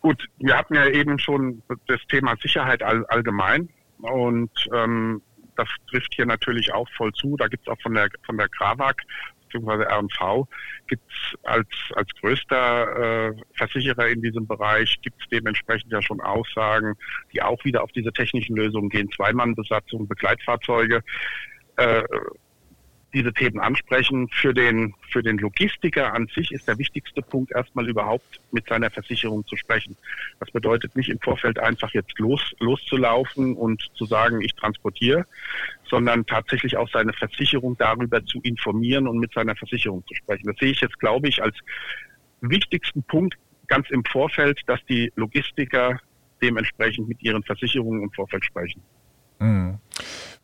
gut, 0.00 0.26
wir 0.38 0.56
hatten 0.56 0.74
ja 0.74 0.86
eben 0.86 1.18
schon 1.18 1.62
das 1.86 2.00
Thema 2.08 2.36
Sicherheit 2.40 2.82
all, 2.82 3.04
allgemein 3.06 3.68
und 3.98 4.50
ähm, 4.72 5.22
das 5.56 5.68
trifft 5.90 6.14
hier 6.14 6.26
natürlich 6.26 6.72
auch 6.72 6.88
voll 6.96 7.12
zu. 7.12 7.36
Da 7.36 7.48
gibt 7.48 7.66
es 7.66 7.72
auch 7.72 7.80
von 7.80 7.94
der 7.94 8.08
von 8.24 8.36
der 8.36 8.48
Krawak 8.48 9.02
bzw. 9.48 9.84
RNV 9.84 10.46
gibt 10.86 11.02
es 11.10 11.38
als, 11.44 11.68
als 11.94 12.08
größter 12.20 13.28
äh, 13.28 13.34
Versicherer 13.54 14.08
in 14.08 14.22
diesem 14.22 14.46
Bereich, 14.46 15.00
gibt 15.02 15.20
es 15.20 15.28
dementsprechend 15.30 15.92
ja 15.92 16.02
schon 16.02 16.20
Aussagen, 16.20 16.94
die 17.32 17.42
auch 17.42 17.64
wieder 17.64 17.82
auf 17.82 17.92
diese 17.92 18.12
technischen 18.12 18.56
Lösungen 18.56 18.88
gehen, 18.88 19.10
Zweimannbesatzung, 19.10 20.08
Begleitfahrzeuge. 20.08 21.02
Äh, 21.76 22.02
diese 23.14 23.32
Themen 23.32 23.58
ansprechen. 23.58 24.28
Für 24.28 24.52
den, 24.52 24.94
für 25.10 25.22
den 25.22 25.38
Logistiker 25.38 26.12
an 26.12 26.26
sich 26.34 26.52
ist 26.52 26.68
der 26.68 26.78
wichtigste 26.78 27.22
Punkt 27.22 27.52
erstmal 27.52 27.88
überhaupt 27.88 28.40
mit 28.52 28.68
seiner 28.68 28.90
Versicherung 28.90 29.46
zu 29.46 29.56
sprechen. 29.56 29.96
Das 30.40 30.50
bedeutet 30.50 30.94
nicht 30.94 31.08
im 31.08 31.18
Vorfeld 31.20 31.58
einfach 31.58 31.92
jetzt 31.94 32.18
los, 32.18 32.40
loszulaufen 32.58 33.56
und 33.56 33.82
zu 33.94 34.04
sagen, 34.04 34.40
ich 34.40 34.54
transportiere, 34.54 35.26
sondern 35.88 36.26
tatsächlich 36.26 36.76
auch 36.76 36.88
seine 36.90 37.12
Versicherung 37.12 37.76
darüber 37.78 38.24
zu 38.24 38.40
informieren 38.42 39.08
und 39.08 39.18
mit 39.18 39.32
seiner 39.32 39.56
Versicherung 39.56 40.04
zu 40.06 40.14
sprechen. 40.14 40.46
Das 40.46 40.56
sehe 40.58 40.70
ich 40.70 40.80
jetzt, 40.80 40.98
glaube 40.98 41.28
ich, 41.28 41.42
als 41.42 41.56
wichtigsten 42.40 43.02
Punkt 43.02 43.36
ganz 43.68 43.88
im 43.90 44.04
Vorfeld, 44.04 44.60
dass 44.66 44.84
die 44.86 45.12
Logistiker 45.16 45.98
dementsprechend 46.42 47.08
mit 47.08 47.22
ihren 47.22 47.42
Versicherungen 47.42 48.02
im 48.02 48.12
Vorfeld 48.12 48.44
sprechen. 48.44 48.82
Hm. 49.38 49.78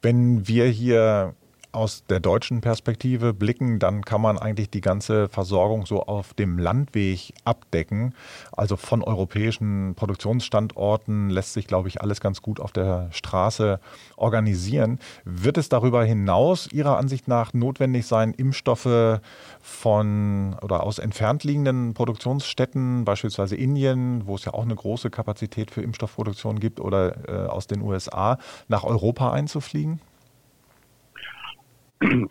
Wenn 0.03 0.46
wir 0.46 0.66
hier 0.66 1.35
aus 1.74 2.04
der 2.08 2.20
deutschen 2.20 2.60
Perspektive 2.60 3.34
blicken, 3.34 3.78
dann 3.78 4.04
kann 4.04 4.20
man 4.20 4.38
eigentlich 4.38 4.70
die 4.70 4.80
ganze 4.80 5.28
Versorgung 5.28 5.87
so 5.87 6.02
auf 6.02 6.34
dem 6.34 6.58
Landweg 6.58 7.34
abdecken. 7.44 8.14
Also 8.52 8.76
von 8.76 9.02
europäischen 9.02 9.94
Produktionsstandorten 9.94 11.30
lässt 11.30 11.54
sich, 11.54 11.66
glaube 11.66 11.88
ich, 11.88 12.00
alles 12.00 12.20
ganz 12.20 12.42
gut 12.42 12.60
auf 12.60 12.72
der 12.72 13.08
Straße 13.10 13.80
organisieren. 14.16 14.98
Wird 15.24 15.58
es 15.58 15.68
darüber 15.68 16.04
hinaus 16.04 16.68
Ihrer 16.72 16.96
Ansicht 16.98 17.28
nach 17.28 17.52
notwendig 17.52 18.06
sein, 18.06 18.32
Impfstoffe 18.32 19.20
von 19.60 20.56
oder 20.62 20.82
aus 20.82 20.98
entfernt 20.98 21.44
liegenden 21.44 21.94
Produktionsstätten, 21.94 23.04
beispielsweise 23.04 23.56
Indien, 23.56 24.26
wo 24.26 24.37
es 24.37 24.44
ja 24.44 24.54
auch 24.54 24.62
eine 24.62 24.74
große 24.74 25.10
Kapazität 25.10 25.70
für 25.70 25.82
Impfstoffproduktion 25.82 26.60
gibt, 26.60 26.80
oder 26.80 27.28
äh, 27.28 27.48
aus 27.48 27.66
den 27.66 27.82
USA, 27.82 28.38
nach 28.68 28.84
Europa 28.84 29.32
einzufliegen? 29.32 30.00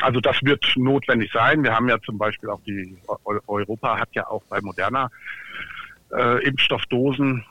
Also 0.01 0.19
das 0.19 0.37
wird 0.43 0.65
notwendig 0.75 1.31
sein. 1.31 1.63
Wir 1.63 1.73
haben 1.73 1.89
ja 1.89 1.99
zum 2.01 2.17
Beispiel 2.17 2.49
auch 2.49 2.61
die 2.65 2.97
Europa 3.45 3.97
hat 3.97 4.09
ja 4.13 4.27
auch 4.27 4.43
bei 4.49 4.61
Moderna 4.61 5.09
äh, 6.11 6.43
Impfstoffdosen 6.45 7.43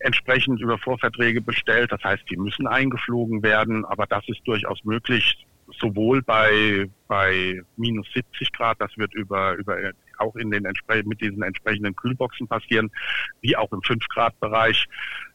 entsprechend 0.00 0.60
über 0.60 0.78
Vorverträge 0.78 1.40
bestellt. 1.40 1.92
Das 1.92 2.02
heißt, 2.02 2.22
die 2.30 2.36
müssen 2.36 2.66
eingeflogen 2.66 3.42
werden, 3.42 3.84
aber 3.84 4.06
das 4.06 4.28
ist 4.28 4.40
durchaus 4.44 4.82
möglich, 4.84 5.46
sowohl 5.80 6.22
bei, 6.22 6.88
bei 7.08 7.60
minus 7.76 8.06
70 8.14 8.52
Grad, 8.52 8.80
das 8.80 8.96
wird 8.96 9.14
über, 9.14 9.54
über 9.54 9.76
auch 10.18 10.34
in 10.36 10.50
den 10.50 10.66
mit 11.04 11.20
diesen 11.20 11.42
entsprechenden 11.42 11.94
Kühlboxen 11.94 12.48
passieren, 12.48 12.90
wie 13.40 13.56
auch 13.56 13.70
im 13.72 13.82
5 13.82 14.06
Grad 14.08 14.38
Bereich. 14.40 14.86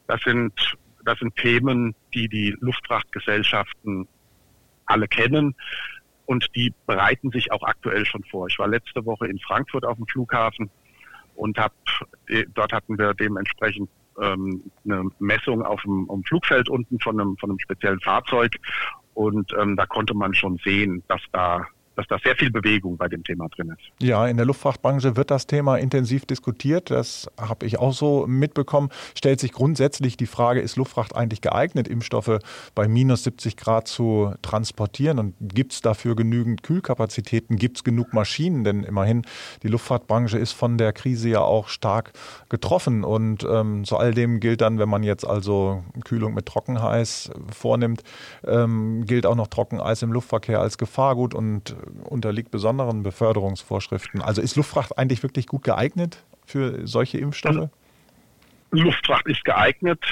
Das 0.08 0.22
sind, 0.22 0.54
das 1.06 1.20
sind 1.20 1.36
Themen, 1.36 1.96
die 2.14 2.28
die 2.28 2.56
Luftfrachtgesellschaften 2.60 4.08
alle 4.86 5.08
kennen 5.08 5.56
und 6.26 6.48
die 6.56 6.74
bereiten 6.86 7.32
sich 7.32 7.52
auch 7.52 7.64
aktuell 7.64 8.06
schon 8.06 8.24
vor. 8.26 8.48
Ich 8.48 8.58
war 8.60 8.68
letzte 8.68 9.06
Woche 9.06 9.28
in 9.28 9.40
Frankfurt 9.40 9.86
auf 9.86 9.98
dem 9.98 10.08
Flughafen 10.08 10.70
und 11.36 11.58
hab, 11.58 11.74
äh, 12.28 12.46
dort 12.54 12.74
hatten 12.74 12.98
wir 12.98 13.14
dementsprechend 13.14 13.90
ähm, 14.22 14.64
eine 14.86 15.10
Messung 15.20 15.64
auf 15.64 15.82
dem, 15.82 16.08
dem 16.08 16.24
Flugfeld 16.24 16.70
unten 16.70 17.00
von 17.00 17.20
einem, 17.20 17.38
von 17.38 17.50
einem 17.50 17.60
speziellen 17.60 18.00
Fahrzeug 18.00 18.56
und 19.14 19.52
ähm, 19.60 19.76
da 19.76 19.86
konnte 19.86 20.14
man 20.14 20.34
schon 20.34 20.58
sehen, 20.64 21.04
dass 21.08 21.22
da 21.32 21.66
dass 21.96 22.08
da 22.08 22.18
sehr 22.24 22.36
viel 22.36 22.52
Bewegung 22.52 22.98
bei 22.98 23.08
dem 23.08 23.24
Thema 23.24 23.48
drin 23.50 23.70
ist. 23.70 24.06
Ja, 24.06 24.28
in 24.28 24.38
der 24.38 24.46
Luftfrachtbranche 24.46 25.16
wird 25.16 25.32
das 25.32 25.48
Thema 25.48 25.78
intensiv 25.78 26.26
diskutiert. 26.26 26.90
Das 26.92 27.30
habe 27.40 27.66
ich 27.66 27.80
auch 27.80 27.94
so 27.94 28.26
mitbekommen. 28.28 28.90
Stellt 29.16 29.40
sich 29.40 29.52
grundsätzlich 29.52 30.18
die 30.18 30.26
Frage, 30.26 30.62
ist 30.62 30.76
Luftfracht 30.76 31.16
eigentlich 31.16 31.42
geeignet, 31.42 31.88
Impfstoffe 31.88 32.40
bei 32.76 32.88
minus 32.88 33.24
70 33.24 33.58
Grad 33.58 33.88
zu 33.88 34.34
transportieren? 34.42 35.20
Und 35.20 35.36
gibt 35.40 35.74
es 35.74 35.82
dafür 35.82 36.16
genügend 36.16 36.64
Kühlkapazitäten? 36.64 37.58
Gibt 37.58 37.78
es 37.78 37.84
genug 37.84 38.14
Maschinen? 38.14 38.64
Denn 38.64 38.84
immerhin, 38.84 39.24
die 39.62 39.68
Luftfahrtbranche 39.68 40.38
ist 40.38 40.54
von 40.54 40.78
der 40.78 40.94
Krise 40.94 41.30
ja 41.30 41.42
auch 41.42 41.68
stark 41.68 42.14
getroffen. 42.50 43.04
Und 43.04 43.46
ähm, 43.50 43.84
zu 43.84 43.98
all 43.98 44.14
dem 44.14 44.40
gilt 44.40 44.62
dann, 44.62 44.80
wenn 44.80 44.90
man 44.90 45.04
jetzt 45.04 45.26
also 45.26 45.84
Kühlung 46.04 46.34
mit 46.34 46.48
Trockenheiß 46.48 47.32
vornimmt, 47.52 48.04
ähm, 48.46 49.06
gilt 49.06 49.26
auch 49.26 49.36
noch 49.36 49.48
Trockeneis 49.48 50.02
im 50.02 50.12
Luftverkehr 50.12 50.60
als 50.60 50.78
Gefahrgut. 50.78 51.34
Und 51.34 51.76
unterliegt 52.10 52.52
besonderen 52.52 53.04
Beförderungsvorschriften. 53.04 54.22
Also 54.22 54.42
ist 54.42 54.56
Luftfracht 54.56 54.98
eigentlich 54.98 55.24
wirklich 55.24 55.48
gut 55.48 55.64
geeignet 55.64 56.24
für 56.46 56.86
solche 56.88 57.18
Impfstoffe? 57.18 57.56
Also, 57.56 57.70
Luftfracht 58.72 59.28
ist 59.28 59.44
geeignet. 59.46 60.04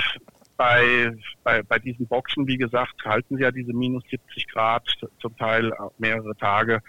Bei, 0.58 1.12
bei, 1.44 1.64
bei 1.64 1.80
diesen 1.80 2.06
Boxen, 2.08 2.46
wie 2.48 2.58
gesagt, 2.58 3.04
halten 3.04 3.38
sie 3.38 3.44
ja 3.44 3.52
diese 3.52 3.74
minus 3.74 4.04
70 4.12 4.48
Grad, 4.48 4.88
zum 5.20 5.36
Teil 5.38 5.74
mehrere 5.98 6.36
Tage. 6.38 6.82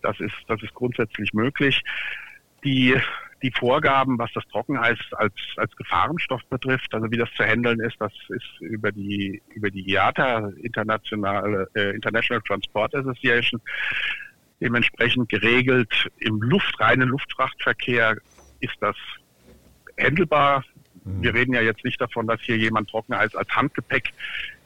Das 0.00 0.20
ist, 0.20 0.34
das 0.46 0.62
ist 0.62 0.72
grundsätzlich 0.74 1.32
möglich. 1.32 1.82
Die 2.62 2.96
die 3.42 3.52
Vorgaben, 3.52 4.18
was 4.18 4.32
das 4.32 4.44
Trockeneis 4.48 4.98
als, 5.12 5.34
als 5.56 5.74
Gefahrenstoff 5.76 6.42
betrifft, 6.48 6.94
also 6.94 7.10
wie 7.10 7.16
das 7.16 7.30
zu 7.36 7.44
handeln 7.44 7.80
ist, 7.80 7.96
das 8.00 8.12
ist 8.28 8.60
über 8.60 8.92
die, 8.92 9.42
über 9.54 9.70
die 9.70 9.88
IATA, 9.90 10.50
Internationale, 10.62 11.68
äh, 11.74 11.90
International 11.94 12.42
Transport 12.42 12.94
Association, 12.94 13.60
dementsprechend 14.60 15.28
geregelt. 15.28 16.08
Im 16.18 16.40
luftreinen 16.40 17.08
Luftfrachtverkehr 17.08 18.16
ist 18.60 18.76
das 18.80 18.96
handelbar. 20.00 20.64
Mhm. 21.04 21.22
Wir 21.22 21.34
reden 21.34 21.54
ja 21.54 21.62
jetzt 21.62 21.84
nicht 21.84 22.00
davon, 22.00 22.26
dass 22.26 22.40
hier 22.40 22.56
jemand 22.56 22.90
Trockeneis 22.90 23.34
als 23.34 23.48
Handgepäck 23.50 24.12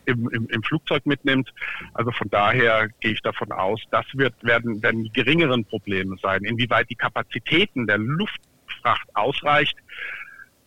im, 0.07 0.29
im, 0.31 0.48
im 0.48 0.62
Flugzeug 0.62 1.07
mitnimmt. 1.07 1.53
Also 1.94 2.11
von 2.12 2.29
daher 2.31 2.88
gehe 3.00 3.12
ich 3.12 3.22
davon 3.22 3.53
aus, 3.53 3.81
das 3.90 4.07
wird, 4.14 4.35
werden, 4.42 4.83
werden 4.83 5.05
die 5.05 5.12
geringeren 5.12 5.64
Probleme 5.64 6.16
sein. 6.22 6.44
Inwieweit 6.44 6.88
die 6.90 6.96
Kapazitäten 6.96 7.87
der 7.87 7.98
Luftfracht 7.98 9.09
ausreicht, 9.14 9.76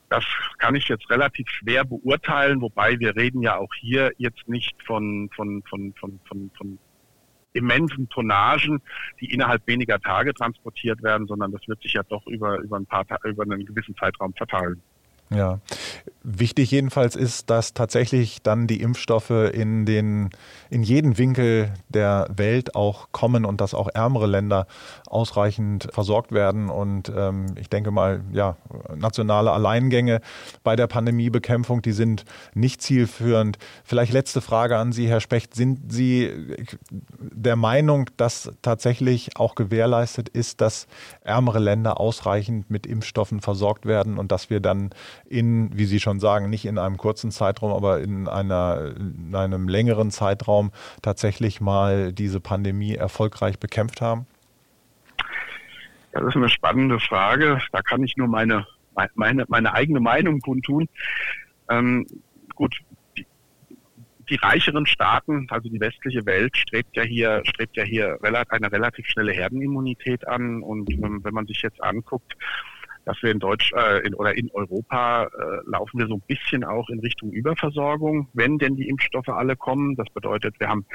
das 0.09 0.25
kann 0.59 0.75
ich 0.75 0.87
jetzt 0.89 1.09
relativ 1.09 1.49
schwer 1.49 1.83
beurteilen, 1.85 2.61
wobei 2.61 2.99
wir 2.99 3.15
reden 3.15 3.41
ja 3.41 3.57
auch 3.57 3.73
hier 3.79 4.11
jetzt 4.17 4.47
nicht 4.47 4.75
von, 4.83 5.29
von, 5.35 5.63
von, 5.67 5.93
von, 5.99 6.19
von, 6.27 6.51
von 6.55 6.79
immensen 7.53 8.09
Tonnagen, 8.09 8.81
die 9.19 9.31
innerhalb 9.31 9.65
weniger 9.67 9.99
Tage 9.99 10.33
transportiert 10.33 11.01
werden, 11.03 11.27
sondern 11.27 11.51
das 11.51 11.67
wird 11.67 11.81
sich 11.81 11.93
ja 11.93 12.03
doch 12.03 12.25
über, 12.27 12.59
über 12.59 12.77
ein 12.77 12.85
paar 12.85 13.05
über 13.23 13.43
einen 13.43 13.65
gewissen 13.65 13.95
Zeitraum 13.95 14.33
verteilen. 14.33 14.81
Ja, 15.29 15.59
wichtig 16.23 16.71
jedenfalls 16.71 17.15
ist, 17.15 17.49
dass 17.49 17.73
tatsächlich 17.73 18.41
dann 18.41 18.67
die 18.67 18.81
Impfstoffe 18.81 19.31
in 19.31 19.85
den 19.85 20.29
in 20.69 20.81
jeden 20.81 21.17
Winkel 21.17 21.71
der 21.89 22.27
Welt 22.35 22.75
auch 22.75 23.09
kommen 23.11 23.45
und 23.45 23.61
dass 23.61 23.73
auch 23.73 23.89
ärmere 23.93 24.25
Länder 24.25 24.65
ausreichend 25.07 25.87
versorgt 25.91 26.31
werden. 26.31 26.69
Und 26.69 27.11
ähm, 27.15 27.47
ich 27.59 27.69
denke 27.69 27.91
mal, 27.91 28.21
ja, 28.31 28.57
nationale 28.95 29.51
Alleingänge 29.51 30.21
bei 30.63 30.75
der 30.75 30.87
Pandemiebekämpfung, 30.87 31.81
die 31.81 31.91
sind 31.91 32.25
nicht 32.55 32.81
zielführend. 32.81 33.57
Vielleicht 33.83 34.13
letzte 34.13 34.41
Frage 34.41 34.77
an 34.77 34.93
Sie, 34.93 35.07
Herr 35.07 35.19
Specht. 35.19 35.53
Sind 35.53 35.91
Sie 35.91 36.31
der 37.19 37.55
Meinung, 37.55 38.09
dass 38.17 38.51
tatsächlich 38.61 39.37
auch 39.37 39.55
gewährleistet 39.55 40.29
ist, 40.29 40.61
dass 40.61 40.87
ärmere 41.21 41.59
Länder 41.59 41.99
ausreichend 41.99 42.71
mit 42.71 42.87
Impfstoffen 42.87 43.41
versorgt 43.41 43.85
werden 43.85 44.17
und 44.17 44.31
dass 44.31 44.49
wir 44.49 44.59
dann 44.59 44.89
in, 45.25 45.77
wie 45.77 45.85
Sie 45.85 45.99
schon 45.99 46.19
sagen, 46.19 46.49
nicht 46.49 46.65
in 46.65 46.77
einem 46.77 46.97
kurzen 46.97 47.31
Zeitraum, 47.31 47.71
aber 47.71 48.01
in, 48.01 48.27
einer, 48.27 48.93
in 48.97 49.35
einem 49.35 49.67
längeren 49.67 50.11
Zeitraum 50.11 50.71
tatsächlich 51.01 51.61
mal 51.61 52.13
diese 52.13 52.39
Pandemie 52.39 52.95
erfolgreich 52.95 53.59
bekämpft 53.59 54.01
haben? 54.01 54.25
Das 56.13 56.23
ist 56.23 56.35
eine 56.35 56.49
spannende 56.49 56.99
Frage. 56.99 57.59
Da 57.71 57.81
kann 57.81 58.03
ich 58.03 58.15
nur 58.17 58.27
meine, 58.27 58.67
meine, 59.15 59.45
meine 59.47 59.73
eigene 59.73 59.99
Meinung 59.99 60.39
kundtun. 60.41 60.87
Ähm, 61.69 62.05
gut, 62.53 62.77
die, 64.29 64.35
reicheren 64.35 64.85
Staaten, 64.85 65.47
also 65.49 65.69
die 65.69 65.79
westliche 65.79 66.25
Welt, 66.25 66.55
strebt 66.55 66.95
ja 66.95 67.03
hier, 67.03 67.41
strebt 67.45 67.75
ja 67.75 67.83
hier 67.83 68.19
eine 68.21 68.71
relativ 68.71 69.07
schnelle 69.07 69.31
Herdenimmunität 69.31 70.27
an. 70.27 70.61
Und 70.61 70.91
ähm, 70.91 71.23
wenn 71.23 71.33
man 71.33 71.47
sich 71.47 71.61
jetzt 71.63 71.83
anguckt, 71.83 72.33
dass 73.05 73.21
wir 73.21 73.31
in 73.31 73.39
Deutsch 73.39 73.71
äh, 73.73 74.05
in, 74.05 74.13
oder 74.13 74.35
in 74.37 74.49
Europa 74.51 75.25
äh, 75.25 75.69
laufen 75.69 75.99
wir 75.99 76.07
so 76.07 76.15
ein 76.15 76.23
bisschen 76.27 76.63
auch 76.63 76.89
in 76.89 76.99
Richtung 76.99 77.31
Überversorgung, 77.31 78.29
wenn 78.33 78.57
denn 78.57 78.75
die 78.75 78.87
Impfstoffe 78.87 79.29
alle 79.29 79.55
kommen. 79.55 79.95
Das 79.95 80.09
bedeutet, 80.09 80.59
wir 80.59 80.69
haben 80.69 80.85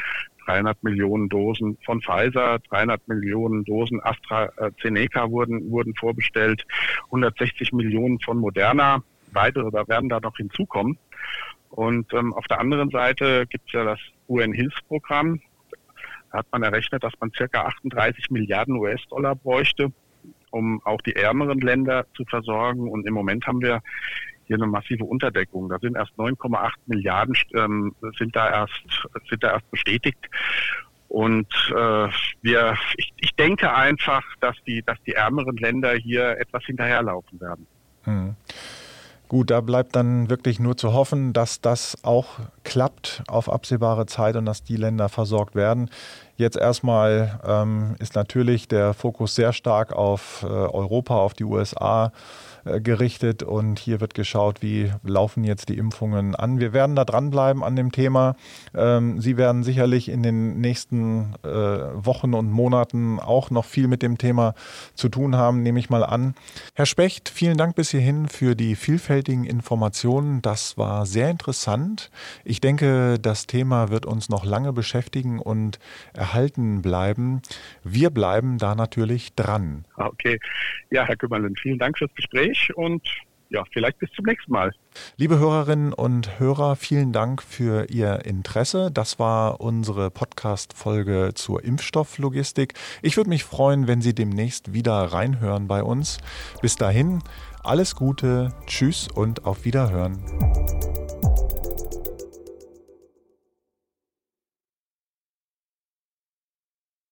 300 0.47 0.83
Millionen 0.83 1.29
Dosen 1.29 1.77
von 1.85 2.01
Pfizer, 2.01 2.59
300 2.71 3.07
Millionen 3.09 3.65
Dosen 3.65 4.01
AstraZeneca 4.03 5.31
wurden 5.31 5.71
wurden 5.71 5.95
vorbestellt, 5.95 6.65
160 7.07 7.73
Millionen 7.73 8.19
von 8.21 8.39
Moderna. 8.39 9.03
Weitere 9.33 9.71
da 9.71 9.87
werden 9.89 10.09
da 10.09 10.21
noch 10.21 10.37
hinzukommen. 10.37 10.99
Und 11.71 12.13
ähm, 12.15 12.33
auf 12.33 12.47
der 12.47 12.61
anderen 12.61 12.91
Seite 12.91 13.47
gibt 13.47 13.67
es 13.67 13.73
ja 13.73 13.85
das 13.85 14.01
UN-Hilfsprogramm. 14.29 15.41
Da 16.33 16.39
hat 16.39 16.47
man 16.51 16.63
errechnet, 16.63 17.05
dass 17.05 17.13
man 17.21 17.31
circa 17.33 17.67
38 17.67 18.31
Milliarden 18.31 18.77
US-Dollar 18.77 19.35
bräuchte, 19.35 19.93
um 20.51 20.81
auch 20.85 21.01
die 21.03 21.17
ärmeren 21.17 21.61
Länder 21.61 22.07
zu 22.17 22.25
versorgen. 22.25 22.89
Und 22.89 23.07
im 23.07 23.15
Moment 23.15 23.47
haben 23.47 23.61
wir 23.61 23.81
hier 24.47 24.57
eine 24.57 24.67
massive 24.67 25.05
Unterdeckung. 25.05 25.69
Da 25.69 25.79
sind 25.79 25.97
erst 25.97 26.13
9,8 26.19 26.71
Milliarden 26.87 27.37
ähm, 27.55 27.95
sind 28.19 28.35
da 28.35 28.51
erst 28.51 28.83
sind 29.29 29.45
da 29.45 29.53
erst 29.53 29.71
bestätigt. 29.71 30.19
Und 31.09 31.49
äh, 31.71 32.09
wir, 32.43 32.77
ich, 32.97 33.13
ich 33.17 33.35
denke 33.37 33.73
einfach, 33.73 34.23
dass 34.41 34.57
die, 34.67 34.83
dass 34.83 34.99
die 35.07 35.13
ärmeren 35.13 35.57
Länder 35.57 35.95
hier 35.95 36.39
etwas 36.39 36.65
hinterherlaufen 36.65 37.41
werden. 37.41 37.67
Hm. 38.05 38.37
Gut, 39.29 39.51
da 39.51 39.61
bleibt 39.61 39.95
dann 39.95 40.31
wirklich 40.31 40.59
nur 40.59 40.79
zu 40.79 40.95
hoffen, 40.95 41.35
dass 41.35 41.61
das 41.61 41.99
auch 42.03 42.39
klappt 42.65 43.23
auf 43.29 43.53
absehbare 43.53 44.07
Zeit 44.07 44.37
und 44.37 44.47
dass 44.47 44.65
die 44.65 44.77
Länder 44.77 45.11
versorgt 45.11 45.55
werden. 45.55 45.91
Jetzt 46.37 46.57
erstmal 46.57 47.39
ähm, 47.47 47.95
ist 47.99 48.15
natürlich 48.15 48.69
der 48.69 48.95
Fokus 48.95 49.35
sehr 49.35 49.53
stark 49.53 49.93
auf 49.93 50.43
äh, 50.45 50.47
Europa, 50.47 51.17
auf 51.17 51.35
die 51.35 51.45
USA 51.45 52.11
gerichtet 52.65 53.43
und 53.43 53.79
hier 53.79 54.01
wird 54.01 54.15
geschaut, 54.15 54.63
wie 54.63 54.93
laufen 55.03 55.45
jetzt 55.45 55.69
die 55.69 55.79
Impfungen 55.79 56.35
an. 56.35 56.61
Wir 56.61 56.73
werden 56.73 56.97
da 56.97 57.05
dranbleiben 57.05 57.65
an 57.65 57.77
dem 57.77 57.93
Thema. 57.93 58.37
Ähm, 58.75 59.21
Sie 59.21 59.37
werden 59.37 59.63
sicherlich 59.63 60.09
in 60.09 60.23
den 60.23 60.61
nächsten 60.61 61.35
äh, 61.45 61.49
Wochen 61.49 62.35
und 62.35 62.51
Monaten 62.51 63.19
auch 63.21 63.51
noch 63.51 63.65
viel 63.65 63.89
mit 63.89 64.03
dem 64.03 64.19
Thema 64.19 64.55
zu 64.95 65.09
tun 65.09 65.37
haben, 65.37 65.63
nehme 65.63 65.79
ich 65.79 65.91
mal 65.91 66.05
an. 66.05 66.35
Herr 66.75 66.87
Specht, 66.87 67.29
vielen 67.29 67.57
Dank 67.57 67.77
bis 67.77 67.91
hierhin 67.91 68.29
für 68.29 68.55
die 68.55 68.77
vielfältigen 68.77 69.45
Informationen. 69.45 70.43
Das 70.43 70.77
war 70.77 71.07
sehr 71.07 71.31
interessant. 71.31 72.11
Ich 72.45 72.61
denke, 72.61 73.19
das 73.21 73.47
Thema 73.47 73.91
wird 73.91 74.07
uns 74.07 74.29
noch 74.29 74.45
lange 74.45 74.73
beschäftigen 74.73 75.39
und 75.39 75.79
erhalten 76.13 76.83
bleiben. 76.83 77.43
Wir 77.85 78.11
bleiben 78.11 78.59
da 78.59 78.75
natürlich 78.75 79.35
dran. 79.35 79.85
Okay. 79.97 80.39
Ja, 80.91 81.05
Herr 81.05 81.17
Kümmerlin, 81.17 81.55
vielen 81.57 81.79
Dank 81.79 81.99
fürs 81.99 82.15
Gespräch 82.15 82.58
und 82.75 83.03
ja, 83.51 83.65
vielleicht 83.73 83.99
bis 83.99 84.11
zum 84.13 84.27
nächsten 84.27 84.53
Mal. 84.53 84.73
Liebe 85.17 85.39
Hörerinnen 85.39 85.93
und 85.93 86.39
Hörer, 86.39 86.77
vielen 86.77 87.13
Dank 87.13 87.43
für 87.43 87.89
Ihr 87.89 88.25
Interesse. 88.27 88.91
Das 88.93 89.19
war 89.19 89.61
unsere 89.61 90.11
Podcast-Folge 90.11 91.33
zur 91.35 91.65
Impfstofflogistik. 91.65 92.75
Ich 93.01 93.17
würde 93.17 93.31
mich 93.31 93.45
freuen, 93.45 93.87
wenn 93.87 94.03
Sie 94.03 94.15
demnächst 94.15 94.75
wieder 94.75 94.93
reinhören 94.93 95.67
bei 95.67 95.83
uns. 95.83 96.19
Bis 96.61 96.77
dahin, 96.77 97.23
alles 97.63 97.95
Gute, 97.95 98.55
Tschüss 98.67 99.09
und 99.09 99.47
auf 99.47 99.65
Wiederhören. 99.65 100.23